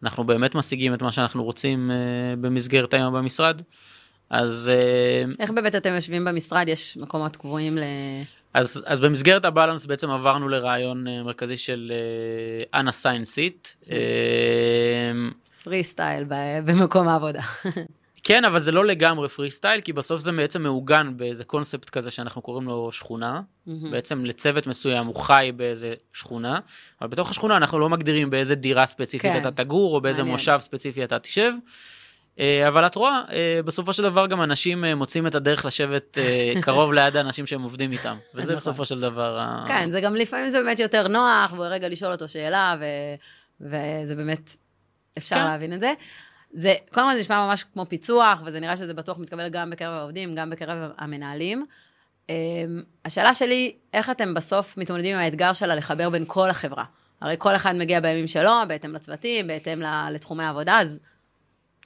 אנחנו 0.03 0.25
באמת 0.25 0.55
משיגים 0.55 0.95
את 0.95 1.03
מה 1.03 1.13
שאנחנו 1.13 1.45
רוצים 1.45 1.91
אה, 1.91 1.97
במסגרת 2.41 2.95
היום 2.95 3.15
במשרד. 3.15 3.63
אז... 4.31 4.73
איך 5.39 5.51
באמת 5.51 5.75
אתם 5.75 5.95
יושבים 5.95 6.25
במשרד? 6.25 6.69
יש 6.69 6.97
מקומות 6.97 7.37
קבועים 7.37 7.79
ל... 7.79 7.83
אז, 8.55 8.83
אז 8.87 9.01
במסגרת 9.01 9.45
הבאלנס 9.45 9.87
בעצם 9.87 10.11
עברנו 10.11 10.49
לרעיון 10.49 11.05
מרכזי 11.25 11.57
של 11.57 11.93
unassigned 12.75 13.27
seat. 13.35 13.89
פרי 15.65 15.85
סטייל 15.85 16.25
במקום 16.65 17.09
העבודה. 17.09 17.41
כן, 18.29 18.45
אבל 18.45 18.61
זה 18.61 18.73
לא 18.73 18.87
לגמרי 18.87 19.29
פרי 19.29 19.51
סטייל, 19.51 19.81
כי 19.81 19.93
בסוף 19.93 20.21
זה 20.21 20.33
בעצם 20.33 20.63
מעוגן 20.63 21.13
באיזה 21.17 21.45
קונספט 21.45 21.91
כזה 21.91 22.11
שאנחנו 22.11 22.43
קוראים 22.43 22.69
לו 22.69 22.93
שכונה. 22.93 23.41
Mm-hmm. 23.41 23.71
בעצם 23.91 24.25
לצוות 24.25 24.67
מסוים 24.67 25.07
הוא 25.07 25.17
חי 25.17 25.53
באיזה 25.57 25.95
שכונה, 26.13 26.59
אבל 27.01 27.11
בתוך 27.11 27.31
השכונה 27.31 27.57
אנחנו 27.57 27.79
לא 27.79 27.89
מגדירים 27.89 28.31
באיזה 28.31 28.55
דירה 28.55 28.87
ספציפית 28.87 29.33
כן. 29.33 29.41
אתה 29.41 29.51
תגור, 29.51 29.95
או 29.95 30.01
באיזה 30.01 30.23
מעניין. 30.23 30.33
מושב 30.33 30.59
ספציפי 30.61 31.05
אתה 31.05 31.19
תשב. 31.19 31.53
אה, 32.39 32.69
אבל 32.69 32.87
את 32.87 32.95
רואה, 32.95 33.23
אה, 33.33 33.61
בסופו 33.65 33.93
של 33.93 34.03
דבר 34.03 34.27
גם 34.27 34.43
אנשים 34.43 34.85
אה, 34.85 34.95
מוצאים 34.95 35.27
את 35.27 35.35
הדרך 35.35 35.65
לשבת 35.65 36.19
קרוב 36.65 36.93
ליד 36.93 37.17
האנשים 37.17 37.47
שהם 37.47 37.63
עובדים 37.63 37.93
איתם, 37.93 38.17
וזה 38.35 38.45
נכון. 38.45 38.57
בסופו 38.57 38.85
של 38.85 39.01
דבר... 39.01 39.41
כן, 39.69 39.91
זה 39.91 40.01
גם 40.01 40.15
לפעמים 40.15 40.51
זה 40.51 40.63
באמת 40.63 40.81
יותר 40.81 41.09
נוח, 41.09 41.55
ורגע 41.59 41.89
לשאול 41.89 42.13
אותו 42.13 42.29
שאלה. 42.29 42.77
וזה 43.61 44.17
באמת, 44.17 44.57
אפשר 45.19 45.37
כן. 45.37 45.45
להבין 45.45 45.73
את 45.73 45.81
זה. 45.81 45.93
זה, 46.51 46.75
קודם 46.93 47.07
כל 47.07 47.15
זה 47.15 47.21
נשמע 47.21 47.47
ממש 47.47 47.65
כמו 47.65 47.87
פיצוח, 47.89 48.43
וזה 48.45 48.61
נראה 48.61 48.77
שזה 48.77 48.95
בטוח 48.95 49.19
מתקבל 49.19 49.49
גם 49.49 49.71
בקרב 49.71 49.93
העובדים, 49.93 50.35
גם 50.35 50.51
בקרב 50.51 50.91
המנהלים. 50.99 51.67
השאלה 53.05 53.35
שלי, 53.35 53.77
איך 53.95 54.11
אתם 54.11 54.35
בסוף 54.35 54.77
מתמודדים 54.77 55.15
עם 55.17 55.21
האתגר 55.21 55.53
שלה 55.53 55.75
לחבר 55.75 56.11
בין 56.11 56.25
כל 56.27 56.51
החברה? 56.51 56.85
הרי 57.21 57.35
כל 57.39 57.57
אחד 57.57 57.75
מגיע 57.77 58.01
בימים 58.01 58.27
שלו, 58.27 58.51
בהתאם 58.69 58.95
לצוותים, 58.95 59.47
בהתאם 59.47 59.83
לתחומי 60.11 60.45
העבודה, 60.45 60.79
אז 60.79 60.99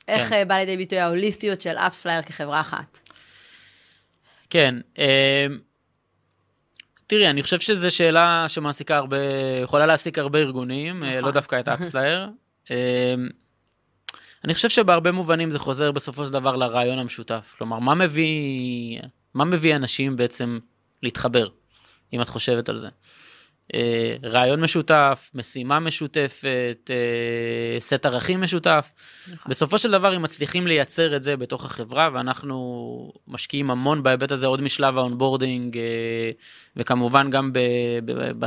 איך 0.09 0.29
כן. 0.29 0.35
אה, 0.35 0.45
בא 0.45 0.55
לידי 0.55 0.77
ביטוי 0.77 0.99
ההוליסטיות 0.99 1.61
של 1.61 1.77
אפספלייר 1.77 2.23
כחברה 2.23 2.61
אחת? 2.61 2.99
כן. 4.51 4.75
אה, 4.99 5.47
תראי, 7.07 7.31
אני 7.31 7.43
חושב 7.43 7.61
שזו 7.61 7.91
שאלה 7.91 8.45
שמעסיקה 8.49 8.97
הרבה, 8.97 9.17
יכולה 9.63 9.87
להעסיק 9.87 10.19
הרבה 10.19 10.39
ארגונים, 10.39 11.05
נכון. 11.05 11.25
לא 11.25 11.31
דווקא 11.31 11.61
את 11.61 11.69
אפסלייר. 11.69 12.29
אני 14.45 14.55
חושב 14.55 14.69
שבהרבה 14.69 15.13
מובנים 15.13 15.51
זה 15.51 15.59
חוזר 15.59 15.93
בסופו 15.93 16.27
של 16.27 16.33
דבר 16.33 16.57
לרעיון 16.57 16.99
המשותף. 16.99 17.55
כלומר, 17.59 17.79
מה 17.79 17.95
מביא, 17.95 19.01
מה 19.35 19.45
מביא 19.45 19.77
אנשים 19.77 20.17
בעצם 20.17 20.59
להתחבר, 21.03 21.49
אם 22.13 22.23
את 22.23 22.29
חושבת 22.29 22.69
על 22.69 22.77
זה? 22.77 22.89
אה, 23.75 24.17
רעיון 24.25 24.61
משותף, 24.61 25.31
משימה 25.35 25.81
משותפת, 25.81 26.91
אה, 26.91 27.81
סט 27.81 28.07
ערכים 28.07 28.41
משותף. 28.41 28.91
נכון. 29.33 29.51
בסופו 29.51 29.79
של 29.79 29.91
דבר, 29.91 30.17
אם 30.17 30.23
מצליחים 30.23 30.67
לייצר 30.67 31.17
את 31.17 31.23
זה 31.23 31.37
בתוך 31.37 31.65
החברה, 31.65 32.11
ואנחנו 32.15 33.13
משקיעים 33.29 33.71
המון 33.71 34.03
בהיבט 34.03 34.33
הזה 34.33 34.47
עוד 34.47 34.63
משלב 34.63 34.99
ה 34.99 35.05
onboarding, 35.05 35.79
אה, 35.79 36.31
וכמובן 36.77 37.31
גם, 37.31 37.53
ב, 37.53 37.59
ב, 38.05 38.33
ב, 38.39 38.47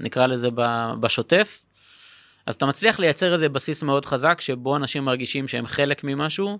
נקרא 0.00 0.26
לזה, 0.26 0.48
ב, 0.54 0.62
בשוטף, 1.00 1.62
אז 2.46 2.54
אתה 2.54 2.66
מצליח 2.66 2.98
לייצר 2.98 3.32
איזה 3.32 3.48
בסיס 3.48 3.82
מאוד 3.82 4.04
חזק, 4.04 4.40
שבו 4.40 4.76
אנשים 4.76 5.04
מרגישים 5.04 5.48
שהם 5.48 5.66
חלק 5.66 6.04
ממשהו, 6.04 6.58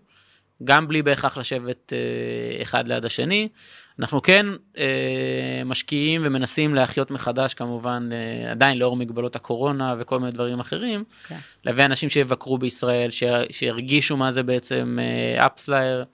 גם 0.65 0.89
בלי 0.89 1.03
בהכרח 1.03 1.39
לשבת 1.39 1.93
אה, 1.93 2.63
אחד 2.63 2.89
ליד 2.89 3.05
השני. 3.05 3.49
אנחנו 3.99 4.23
כן 4.23 4.47
אה, 4.79 5.63
משקיעים 5.65 6.23
ומנסים 6.25 6.75
להחיות 6.75 7.11
מחדש, 7.11 7.55
כמובן, 7.55 8.09
אה, 8.13 8.51
עדיין 8.51 8.79
לאור 8.79 8.97
מגבלות 8.97 9.37
הקורונה 9.37 9.95
וכל 9.99 10.21
מיני 10.21 10.33
דברים 10.33 10.61
אחרים, 10.61 11.05
okay. 11.09 11.29
כן. 11.29 11.37
להביא 11.65 11.85
אנשים 11.85 12.11
שיבקרו 12.11 12.59
בישראל, 12.59 13.11
ש, 13.11 13.25
שירגישו 13.51 14.17
מה 14.17 14.31
זה 14.31 14.43
בעצם 14.43 14.99
אפסלייר, 15.39 15.99
אה, 15.99 16.05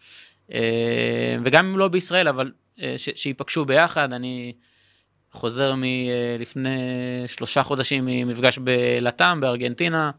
אה, 0.54 1.36
וגם 1.44 1.66
אם 1.66 1.78
לא 1.78 1.88
בישראל, 1.88 2.28
אבל 2.28 2.52
אה, 2.82 2.94
ש, 2.96 3.08
שיפגשו 3.14 3.64
ביחד. 3.64 4.12
אני 4.12 4.52
חוזר 5.38 5.74
מלפני 5.76 6.78
שלושה 7.26 7.62
חודשים 7.62 8.04
ממפגש 8.06 8.58
בלטאם, 8.58 9.40
בארגנטינה. 9.40 10.10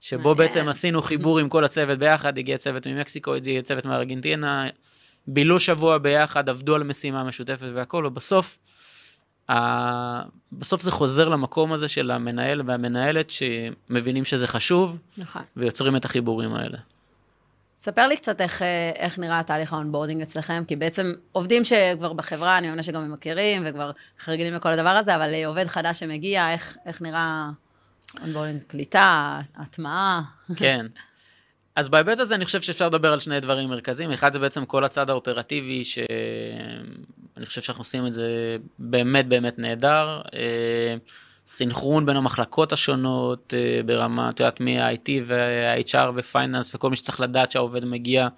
שבו 0.00 0.34
בעצם 0.34 0.68
עשינו 0.68 1.02
חיבור 1.02 1.38
עם 1.38 1.48
כל 1.48 1.64
הצוות 1.64 1.98
ביחד, 1.98 2.38
הגיע 2.38 2.58
צוות 2.58 2.86
ממקסיקו, 2.86 3.34
הגיע 3.34 3.62
צוות 3.62 3.84
מארגנטינה, 3.84 4.66
בילו 5.26 5.60
שבוע 5.60 5.98
ביחד, 5.98 6.48
עבדו 6.48 6.74
על 6.74 6.82
משימה 6.82 7.24
משותפת 7.24 7.66
והכל, 7.74 8.06
ובסוף, 8.06 8.58
ה... 9.50 10.22
בסוף 10.52 10.82
זה 10.82 10.90
חוזר 10.90 11.28
למקום 11.28 11.72
הזה 11.72 11.88
של 11.88 12.10
המנהל 12.10 12.62
והמנהלת 12.66 13.30
שמבינים 13.30 14.24
שזה 14.24 14.46
חשוב, 14.46 14.96
נכון. 15.18 15.42
ויוצרים 15.56 15.96
את 15.96 16.04
החיבורים 16.04 16.54
האלה. 16.54 16.78
ספר 17.78 18.06
לי 18.06 18.16
קצת 18.16 18.40
איך, 18.40 18.62
איך 18.96 19.18
נראה 19.18 19.38
התהליך 19.38 19.72
ה 19.72 19.77
onboarding 19.77 20.22
אצלכם, 20.22 20.62
כי 20.68 20.76
בעצם 20.76 21.12
עובדים 21.32 21.64
שכבר 21.64 22.12
בחברה, 22.12 22.58
אני 22.58 22.66
מאמינה 22.66 22.82
שגם 22.82 23.02
הם 23.02 23.12
מכירים 23.12 23.62
וכבר 23.66 23.90
רגילים 24.28 24.54
לכל 24.54 24.72
הדבר 24.72 24.88
הזה, 24.88 25.16
אבל 25.16 25.44
עובד 25.44 25.66
חדש 25.66 26.00
שמגיע, 26.00 26.52
איך, 26.52 26.76
איך 26.86 27.02
נראה 27.02 27.50
Onboarding 28.20 28.62
קליטה, 28.66 29.40
הטמעה. 29.56 30.22
כן. 30.56 30.86
אז 31.76 31.88
בהיבט 31.88 32.18
הזה 32.18 32.34
אני 32.34 32.44
חושב 32.44 32.60
שאפשר 32.60 32.86
לדבר 32.86 33.12
על 33.12 33.20
שני 33.20 33.40
דברים 33.40 33.68
מרכזיים. 33.68 34.10
אחד 34.10 34.32
זה 34.32 34.38
בעצם 34.38 34.64
כל 34.64 34.84
הצד 34.84 35.10
האופרטיבי, 35.10 35.84
שאני 35.84 37.46
חושב 37.46 37.62
שאנחנו 37.62 37.80
עושים 37.80 38.06
את 38.06 38.12
זה 38.12 38.56
באמת 38.78 39.26
באמת 39.26 39.58
נהדר. 39.58 40.20
סינכרון 41.48 42.06
בין 42.06 42.16
המחלקות 42.16 42.72
השונות 42.72 43.54
אה, 43.56 43.80
ברמה, 43.86 44.30
את 44.30 44.40
יודעת, 44.40 44.60
מ-IT 44.60 45.08
וה-HR 45.26 46.10
ו 46.14 46.21
Finance 46.21 46.74
וכל 46.74 46.90
מי 46.90 46.96
שצריך 46.96 47.20
לדעת 47.20 47.50
שהעובד 47.50 47.84
מגיע. 47.84 48.28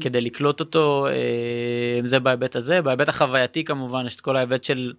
כדי 0.00 0.20
לקלוט 0.20 0.60
אותו, 0.60 1.06
אה, 1.06 2.08
זה 2.08 2.20
בהיבט 2.20 2.56
הזה. 2.56 2.82
בהיבט 2.82 3.08
החווייתי 3.08 3.64
כמובן, 3.64 4.06
יש 4.06 4.16
את 4.16 4.20
כל 4.20 4.36
ההיבט 4.36 4.64
של 4.64 4.92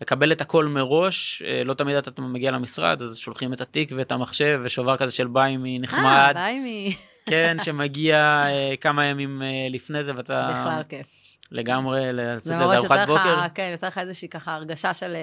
לקבל 0.00 0.32
את 0.32 0.40
הכל 0.40 0.66
מראש, 0.66 1.42
אה, 1.46 1.64
לא 1.64 1.74
תמיד 1.74 1.96
אתה 1.96 2.22
מגיע 2.22 2.50
למשרד, 2.50 3.02
אז 3.02 3.16
שולחים 3.16 3.52
את 3.52 3.60
התיק 3.60 3.92
ואת 3.96 4.12
המחשב 4.12 4.60
ושובר 4.64 4.96
כזה 4.96 5.12
של 5.12 5.26
ביימי 5.26 5.78
נחמד. 5.78 6.04
אה, 6.04 6.32
ביימי. 6.32 6.96
כן, 7.26 7.56
שמגיע 7.64 8.46
כמה 8.80 9.04
ימים 9.04 9.42
לפני 9.70 10.02
זה 10.02 10.12
ואתה... 10.16 10.50
בכלל 10.50 10.82
כיף. 10.88 11.06
לגמרי, 11.50 12.12
לצאת 12.12 12.58
לאיזה 12.60 12.76
ארוחת 12.76 13.06
בוקר. 13.06 13.48
כן, 13.54 13.68
יוצא 13.72 13.86
לך 13.86 13.98
איזושהי 13.98 14.28
ככה 14.28 14.54
הרגשה 14.54 14.94
של 14.94 15.16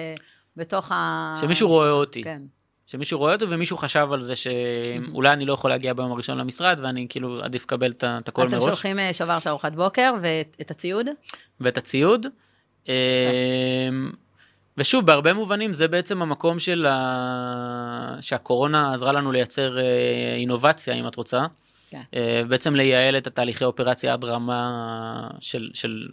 בתוך 0.56 0.92
ה... 0.92 1.34
שמישהו 1.40 1.68
רואה 1.68 1.90
אותי. 1.90 2.22
כן. 2.22 2.42
שמישהו 2.86 3.18
רואה 3.18 3.32
אותו 3.32 3.50
ומישהו 3.50 3.76
חשב 3.76 4.08
על 4.12 4.20
זה 4.20 4.34
שאולי 4.36 5.32
אני 5.32 5.44
לא 5.44 5.52
יכול 5.52 5.70
להגיע 5.70 5.92
ביום 5.94 6.12
הראשון 6.12 6.38
למשרד 6.38 6.80
ואני 6.82 7.06
כאילו 7.08 7.42
עדיף 7.42 7.62
לקבל 7.62 7.90
את 7.90 8.28
הכל 8.28 8.42
מראש. 8.42 8.52
אז 8.52 8.62
אתם 8.62 8.66
שולחים 8.66 8.96
שובר 9.12 9.38
של 9.38 9.50
ארוחת 9.50 9.72
בוקר 9.72 10.14
ואת 10.22 10.70
הציוד? 10.70 11.06
ואת 11.60 11.78
הציוד. 11.78 12.26
ושוב, 14.78 15.06
בהרבה 15.06 15.32
מובנים 15.32 15.72
זה 15.72 15.88
בעצם 15.88 16.22
המקום 16.22 16.60
של 16.60 16.86
ה... 16.86 18.16
שהקורונה 18.20 18.94
עזרה 18.94 19.12
לנו 19.12 19.32
לייצר 19.32 19.78
אה, 19.78 19.82
אינובציה, 20.36 20.94
אם 20.94 21.08
את 21.08 21.16
רוצה. 21.16 21.46
כן. 21.90 22.02
אה, 22.14 22.42
בעצם 22.48 22.76
לייעל 22.76 23.16
את 23.16 23.26
התהליכי 23.26 23.64
אופרציה 23.64 24.12
עד 24.12 24.24
רמה 24.24 25.28
של, 25.40 25.70
של, 25.74 26.08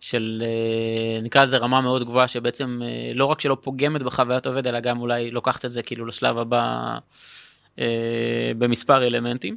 של 0.00 0.42
אה, 0.46 1.20
נקרא 1.22 1.42
לזה 1.42 1.58
רמה 1.58 1.80
מאוד 1.80 2.04
גבוהה, 2.04 2.28
שבעצם 2.28 2.80
לא 3.14 3.24
רק 3.24 3.40
שלא 3.40 3.56
פוגמת 3.60 4.02
בחוויית 4.02 4.46
עובד, 4.46 4.66
אלא 4.66 4.80
גם 4.80 5.00
אולי 5.00 5.30
לוקחת 5.30 5.64
את 5.64 5.72
זה 5.72 5.82
כאילו 5.82 6.06
לשלב 6.06 6.38
הבא 6.38 6.98
במספר 8.58 9.06
אלמנטים. 9.06 9.56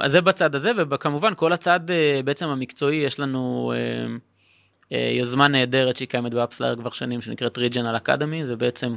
אז 0.00 0.12
זה 0.12 0.20
בצד 0.20 0.54
הזה, 0.54 0.72
וכמובן 0.90 1.32
כל 1.34 1.52
הצד 1.52 1.80
בעצם 2.24 2.48
המקצועי, 2.48 2.96
יש 2.96 3.20
לנו... 3.20 3.72
אה, 4.92 5.10
יוזמה 5.18 5.48
נהדרת 5.48 5.96
שהיא 5.96 6.08
קיימת 6.08 6.34
באפסלר 6.34 6.76
כבר 6.76 6.90
שנים, 6.90 7.22
שנקראת 7.22 7.58
ריג'נל 7.58 7.96
אקדמי, 7.96 8.46
זה 8.46 8.56
בעצם 8.56 8.96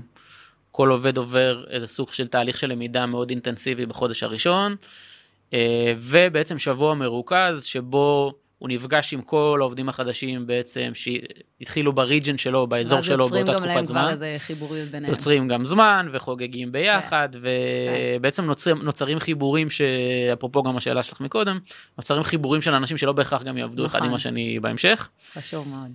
כל 0.72 0.90
עובד 0.90 1.18
עובר 1.18 1.64
איזה 1.70 1.88
סוג 1.88 2.12
של 2.12 2.28
תהליך 2.28 2.58
של 2.58 2.68
למידה 2.68 3.06
מאוד 3.06 3.30
אינטנסיבי 3.30 3.86
בחודש 3.86 4.24
הראשון, 4.24 4.76
אה, 5.54 5.94
ובעצם 6.00 6.60
שבוע 6.60 6.94
מרוכז 6.94 7.64
שבו 7.64 8.34
הוא 8.60 8.70
נפגש 8.70 9.14
עם 9.14 9.22
כל 9.22 9.58
העובדים 9.62 9.90
החדשים 9.90 10.48
בעצם, 10.48 10.92
שהתחילו 10.94 11.94
בריג'ן 11.94 12.38
שלו, 12.38 12.68
באזור 12.68 13.02
שלו 13.02 13.30
באותה 13.30 13.54
תקופת 13.54 13.86
זמן. 13.86 14.06
ואז 14.10 14.12
יוצרים 14.12 14.18
גם 14.18 14.20
להם 14.20 14.20
כבר 14.20 14.26
איזה 14.26 14.36
חיבוריות 14.38 14.90
ביניהם. 14.90 15.14
יוצרים 15.14 15.48
גם 15.48 15.66
זמן 15.66 16.10
וחוגגים 16.14 16.72
ביחד, 16.72 17.30
כן. 17.32 17.40
ובעצם 18.18 18.46
נוצרים, 18.46 18.78
נוצרים 18.78 19.20
חיבורים, 19.20 19.70
שאפרופו 19.70 20.64
גם 20.64 20.78
השאלה 20.78 21.04
שלך 21.04 21.22
מקודם, 21.22 21.60
נוצרים 21.98 22.24
חיבורים 22.24 22.62
של 22.62 22.74
אנשים 22.74 22.98
שלא 22.98 23.12
בהכרח 23.12 23.44
גם 23.44 23.58
יעבדו 23.58 23.86
נכון. 23.86 24.00
אחד 24.00 24.10
עם 24.10 24.14
השני 24.14 24.60
בהמשך. 24.60 25.10
חשוב 25.34 25.68
מאוד. 25.68 25.92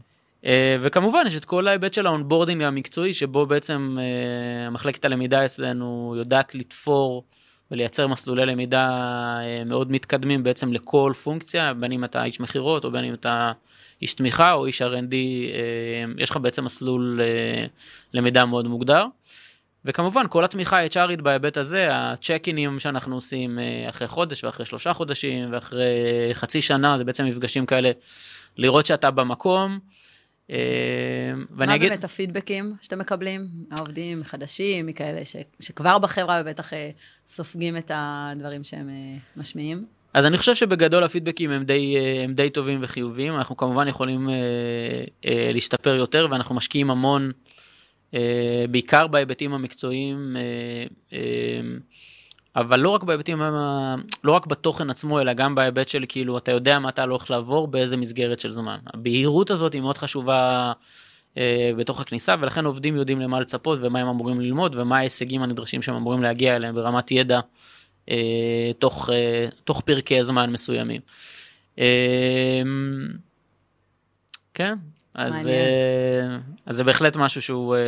אה, 0.46 0.76
וכמובן 0.82 1.22
יש 1.26 1.36
את 1.36 1.44
כל 1.44 1.68
ההיבט 1.68 1.94
של 1.94 2.06
ה 2.06 2.11
Onboarding 2.11 2.62
המקצועי, 2.62 3.14
שבו 3.14 3.46
בעצם 3.46 3.94
אה, 3.98 4.70
מחלקת 4.70 5.04
הלמידה 5.04 5.44
אצלנו 5.44 6.14
יודעת 6.18 6.54
לתפור 6.54 7.24
ולייצר 7.74 8.06
מסלולי 8.06 8.46
למידה 8.46 8.88
אה, 9.46 9.64
מאוד 9.66 9.92
מתקדמים 9.92 10.42
בעצם 10.42 10.72
לכל 10.72 11.12
פונקציה, 11.22 11.74
בין 11.74 11.92
אם 11.92 12.04
אתה 12.04 12.24
איש 12.24 12.40
מכירות 12.40 12.84
או 12.84 12.90
בין 12.90 13.04
אם 13.04 13.14
אתה 13.14 13.52
איש 14.02 14.14
תמיכה 14.14 14.52
או 14.52 14.66
איש 14.66 14.82
R&D, 14.82 15.14
אה, 15.14 16.12
יש 16.18 16.30
לך 16.30 16.36
בעצם 16.36 16.64
מסלול 16.64 17.20
אה, 17.22 17.66
למידה 18.12 18.44
מאוד 18.44 18.68
מוגדר. 18.68 19.06
וכמובן 19.84 20.24
כל 20.30 20.44
התמיכה 20.44 20.80
ה-HRית 20.80 21.22
בהיבט 21.22 21.56
הזה, 21.56 21.88
הצ'ק-אינים 21.90 22.78
שאנחנו 22.78 23.14
עושים 23.14 23.58
אחרי 23.88 24.08
חודש 24.08 24.44
ואחרי 24.44 24.66
שלושה 24.66 24.92
חודשים 24.92 25.52
ואחרי 25.52 25.84
חצי 26.32 26.62
שנה, 26.62 26.98
זה 26.98 27.04
בעצם 27.04 27.24
מפגשים 27.24 27.66
כאלה, 27.66 27.90
לראות 28.56 28.86
שאתה 28.86 29.10
במקום. 29.10 29.78
אה, 30.50 30.56
מה 31.50 31.74
אגיד... 31.74 31.88
באמת 31.88 32.04
הפידבקים 32.04 32.74
שאתם 32.82 32.98
מקבלים? 32.98 33.46
העובדים 33.70 34.24
חדשים, 34.24 34.86
מכאלה 34.86 35.24
ש... 35.24 35.36
שכבר 35.60 35.98
בחברה 35.98 36.42
ובטח 36.44 36.72
אה, 36.72 36.90
סופגים 37.26 37.76
את 37.76 37.90
הדברים 37.94 38.64
שהם 38.64 38.88
אה, 38.88 39.16
משמיעים? 39.36 39.84
אז 40.14 40.26
אני 40.26 40.36
חושב 40.38 40.54
שבגדול 40.54 41.04
הפידבקים 41.04 41.50
הם 41.50 41.64
די, 41.64 41.96
הם 42.24 42.34
די 42.34 42.50
טובים 42.50 42.78
וחיוביים, 42.82 43.36
אנחנו 43.36 43.56
כמובן 43.56 43.88
יכולים 43.88 44.30
אה, 44.30 44.34
אה, 45.24 45.50
להשתפר 45.52 45.94
יותר 45.94 46.26
ואנחנו 46.30 46.54
משקיעים 46.54 46.90
המון, 46.90 47.32
אה, 48.14 48.64
בעיקר 48.70 49.06
בהיבטים 49.06 49.54
המקצועיים. 49.54 50.36
אה, 50.36 50.86
אה, 51.12 51.60
אבל 52.56 52.80
לא 52.80 52.88
רק 52.88 53.02
בהיבטים, 53.02 53.42
לא 54.24 54.32
רק 54.32 54.46
בתוכן 54.46 54.90
עצמו, 54.90 55.20
אלא 55.20 55.32
גם 55.32 55.54
בהיבט 55.54 55.88
של 55.88 56.04
כאילו, 56.08 56.38
אתה 56.38 56.52
יודע 56.52 56.78
מה 56.78 56.88
אתה 56.88 57.02
הולך 57.02 57.30
לעבור, 57.30 57.68
באיזה 57.68 57.96
מסגרת 57.96 58.40
של 58.40 58.50
זמן. 58.50 58.76
הבהירות 58.86 59.50
הזאת 59.50 59.72
היא 59.72 59.80
מאוד 59.82 59.98
חשובה 59.98 60.72
אה, 61.36 61.70
בתוך 61.76 62.00
הכניסה, 62.00 62.34
ולכן 62.40 62.64
עובדים 62.64 62.96
יודעים 62.96 63.20
למה 63.20 63.40
לצפות 63.40 63.78
ומה 63.82 64.00
הם 64.00 64.08
אמורים 64.08 64.40
ללמוד, 64.40 64.74
ומה 64.78 64.96
ההישגים 64.98 65.42
הנדרשים 65.42 65.82
שהם 65.82 65.94
אמורים 65.94 66.22
להגיע 66.22 66.56
אליהם 66.56 66.74
ברמת 66.74 67.10
ידע 67.10 67.40
אה, 68.10 68.70
תוך, 68.78 69.10
אה, 69.10 69.48
תוך 69.64 69.80
פרקי 69.80 70.24
זמן 70.24 70.52
מסוימים. 70.52 71.00
אה, 71.78 72.62
כן, 74.54 74.74
אז, 75.14 75.48
אה, 75.48 76.38
אז 76.66 76.76
זה 76.76 76.84
בהחלט 76.84 77.16
משהו 77.16 77.42
שהוא, 77.42 77.76
אה, 77.76 77.80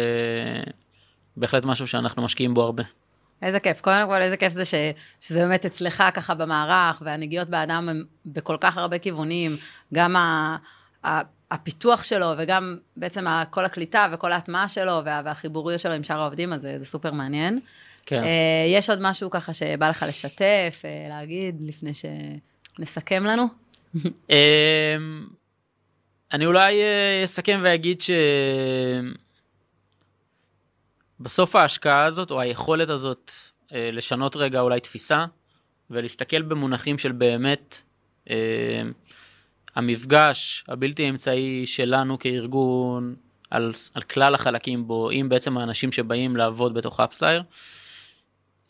בהחלט 1.36 1.64
משהו 1.64 1.86
שאנחנו 1.86 2.22
משקיעים 2.22 2.54
בו 2.54 2.62
הרבה. 2.62 2.82
איזה 3.42 3.60
כיף. 3.60 3.80
קודם 3.80 4.06
כל, 4.08 4.22
איזה 4.22 4.36
כיף 4.36 4.52
זה 4.52 4.64
ש, 4.64 4.74
שזה 5.20 5.40
באמת 5.40 5.66
אצלך 5.66 6.04
ככה 6.14 6.34
במערך, 6.34 7.02
והנגיעות 7.04 7.48
באדם 7.48 7.88
הם 7.88 8.04
בכל 8.26 8.56
כך 8.60 8.76
הרבה 8.76 8.98
כיוונים, 8.98 9.56
גם 9.94 10.16
ה... 10.16 10.56
הפיתוח 11.50 12.02
שלו, 12.02 12.26
וגם 12.38 12.76
בעצם 12.96 13.26
כל 13.50 13.64
הקליטה 13.64 14.08
וכל 14.12 14.32
ההטמעה 14.32 14.68
שלו, 14.68 15.00
והחיבוריות 15.04 15.80
שלו 15.80 15.92
עם 15.92 16.04
שאר 16.04 16.20
העובדים, 16.20 16.52
אז 16.52 16.60
זה, 16.60 16.78
זה 16.78 16.86
סופר 16.86 17.12
מעניין. 17.12 17.60
כן. 18.06 18.22
יש 18.74 18.90
עוד 18.90 18.98
משהו 19.02 19.30
ככה 19.30 19.52
שבא 19.52 19.88
לך 19.88 20.04
לשתף, 20.08 20.82
להגיד, 21.10 21.56
לפני 21.60 21.90
שנסכם 21.94 23.24
לנו? 23.24 23.44
אני 26.32 26.46
אולי 26.46 26.74
אסכם 27.24 27.60
ואגיד 27.62 28.00
ש... 28.00 28.10
בסוף 31.20 31.56
ההשקעה 31.56 32.04
הזאת, 32.04 32.30
או 32.30 32.40
היכולת 32.40 32.90
הזאת, 32.90 33.32
אה, 33.72 33.90
לשנות 33.92 34.36
רגע 34.36 34.60
אולי 34.60 34.80
תפיסה, 34.80 35.24
ולהסתכל 35.90 36.42
במונחים 36.42 36.98
של 36.98 37.12
באמת 37.12 37.82
אה, 38.30 38.82
המפגש 39.76 40.64
הבלתי 40.68 41.08
אמצעי 41.08 41.66
שלנו 41.66 42.18
כארגון, 42.18 43.14
על, 43.50 43.72
על 43.94 44.02
כלל 44.02 44.34
החלקים 44.34 44.86
בו, 44.86 45.10
עם 45.10 45.28
בעצם 45.28 45.58
האנשים 45.58 45.92
שבאים 45.92 46.36
לעבוד 46.36 46.74
בתוך 46.74 47.00
אפסלייר. 47.00 47.42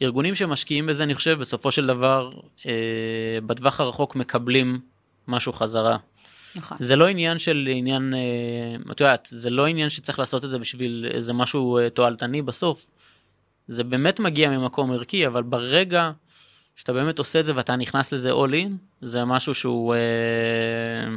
ארגונים 0.03 0.35
שמשקיעים 0.35 0.87
בזה, 0.87 1.05
אני 1.05 1.15
חושב, 1.15 1.39
בסופו 1.39 1.73
של 1.73 1.87
דבר, 1.87 2.31
אה, 2.67 3.39
בטווח 3.47 3.81
הרחוק 3.81 4.17
מקבלים 4.17 4.81
משהו 5.29 5.53
חזרה. 5.53 5.97
נכון. 6.57 6.77
זה 6.81 6.97
לא 6.97 7.07
עניין 7.07 7.39
של 7.39 7.69
עניין, 7.73 8.15
אה, 8.15 8.93
את 8.93 9.01
יודעת, 9.01 9.29
זה 9.31 9.51
לא 9.51 9.67
עניין 9.67 9.91
שצריך 9.91 10.19
לעשות 10.19 10.45
את 10.45 10.51
זה 10.51 10.59
בשביל 10.59 11.11
איזה 11.15 11.33
משהו 11.33 11.79
אה, 11.79 11.91
תועלתני 11.91 12.43
בסוף. 12.43 12.87
זה 13.69 13.85
באמת 13.85 14.21
מגיע 14.21 14.51
ממקום 14.51 14.93
ערכי, 14.93 15.27
אבל 15.27 15.43
ברגע 15.43 16.11
שאתה 16.77 16.93
באמת 16.93 17.19
עושה 17.19 17.41
את 17.41 17.45
זה 17.45 17.53
ואתה 17.57 17.77
נכנס 17.77 18.13
לזה 18.13 18.33
all 18.33 18.53
in, 18.53 18.73
זה 19.03 19.25
משהו 19.25 19.55
שהוא 19.55 19.95
אה, 19.95 21.15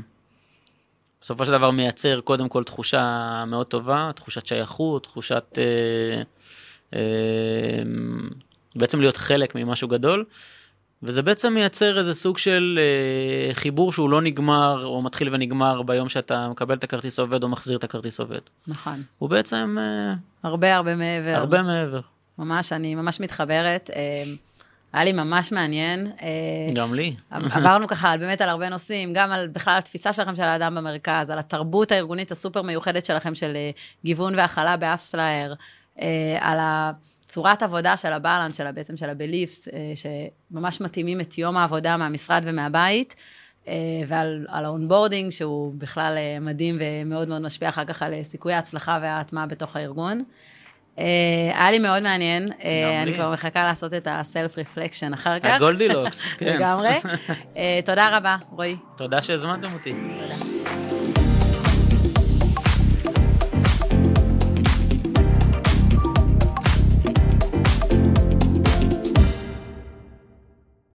בסופו 1.21 1.45
של 1.45 1.51
דבר 1.51 1.71
מייצר 1.71 2.21
קודם 2.21 2.49
כל 2.49 2.63
תחושה 2.63 3.43
מאוד 3.47 3.67
טובה, 3.67 4.11
תחושת 4.15 4.45
שייכות, 4.45 5.03
תחושת... 5.03 5.57
אה, 5.57 6.21
אה, 6.93 7.83
בעצם 8.75 8.99
להיות 8.99 9.17
חלק 9.17 9.55
ממשהו 9.55 9.87
גדול. 9.87 10.25
וזה 11.03 11.21
בעצם 11.21 11.53
מייצר 11.53 11.97
איזה 11.97 12.13
סוג 12.13 12.37
של 12.37 12.79
אה, 12.81 13.53
חיבור 13.53 13.91
שהוא 13.93 14.09
לא 14.09 14.21
נגמר 14.21 14.85
או 14.85 15.01
מתחיל 15.01 15.33
ונגמר 15.33 15.81
ביום 15.81 16.09
שאתה 16.09 16.47
מקבל 16.49 16.75
את 16.75 16.83
הכרטיס 16.83 17.19
עובד 17.19 17.43
או 17.43 17.49
מחזיר 17.49 17.77
את 17.77 17.83
הכרטיס 17.83 18.19
עובד. 18.19 18.39
נכון. 18.67 19.03
הוא 19.17 19.29
בעצם... 19.29 19.77
אה, 19.79 20.13
הרבה 20.43 20.75
הרבה 20.75 20.95
מעבר. 20.95 21.35
הרבה 21.35 21.61
מעבר. 21.61 21.99
ממש, 22.37 22.73
אני 22.73 22.95
ממש 22.95 23.19
מתחברת. 23.19 23.89
אה, 23.95 24.23
היה 24.93 25.03
לי 25.03 25.13
ממש 25.13 25.51
מעניין. 25.51 26.11
אה, 26.21 26.73
גם 26.73 26.93
לי. 26.93 27.15
עברנו 27.29 27.87
ככה 27.87 28.17
באמת 28.17 28.41
על 28.41 28.49
הרבה 28.49 28.69
נושאים, 28.69 29.13
גם 29.13 29.31
על 29.31 29.47
בכלל 29.47 29.77
התפיסה 29.77 30.13
שלכם 30.13 30.35
של 30.35 30.43
האדם 30.43 30.75
במרכז, 30.75 31.29
על 31.29 31.39
התרבות 31.39 31.91
הארגונית 31.91 32.31
הסופר 32.31 32.61
מיוחדת 32.61 33.05
שלכם 33.05 33.35
של 33.35 33.55
אה, 33.55 33.71
גיוון 34.05 34.35
והכלה 34.35 34.77
ב 34.77 34.84
AppsFlyer, 34.84 35.55
אה, 36.01 36.37
על 36.39 36.59
ה... 36.59 36.91
צורת 37.29 37.63
עבודה 37.63 37.97
של 37.97 38.13
ה 38.13 38.18
balance, 38.18 38.57
של 38.57 38.71
בעצם 38.71 38.97
של 38.97 39.09
הבליפס, 39.09 39.67
אה, 39.67 39.93
שממש 40.51 40.81
מתאימים 40.81 41.21
את 41.21 41.37
יום 41.37 41.57
העבודה 41.57 41.97
מהמשרד 41.97 42.41
ומהבית, 42.45 43.15
אה, 43.67 43.73
ועל 44.07 44.45
ה 44.49 44.56
Onboarding, 44.56 45.31
שהוא 45.31 45.73
בכלל 45.77 46.17
אה, 46.17 46.37
מדהים 46.41 46.77
ומאוד 46.79 47.27
מאוד 47.27 47.41
משפיע 47.41 47.69
אחר 47.69 47.85
כך 47.85 48.03
על 48.03 48.23
סיכויי 48.23 48.55
ההצלחה 48.55 48.99
וההטמעה 49.01 49.45
בתוך 49.45 49.75
הארגון. 49.75 50.23
היה 51.55 51.71
לי 51.71 51.79
מאוד 51.79 52.03
מעניין, 52.03 52.49
אני 53.03 53.13
כבר 53.13 53.31
מחכה 53.31 53.63
לעשות 53.63 53.93
את 53.93 54.07
ה 54.11 54.20
self 54.20 54.57
reflection 54.57 55.13
אחר 55.13 55.39
כך. 55.39 55.45
ה 55.45 55.52
Goldilocks, 55.52 56.33
כן. 56.33 56.55
לגמרי. 56.55 56.89
תודה 57.85 58.17
רבה, 58.17 58.35
רועי. 58.51 58.75
תודה 58.97 59.21
שהזמנתם 59.21 59.73
אותי. 59.73 59.91
תודה. 59.91 60.58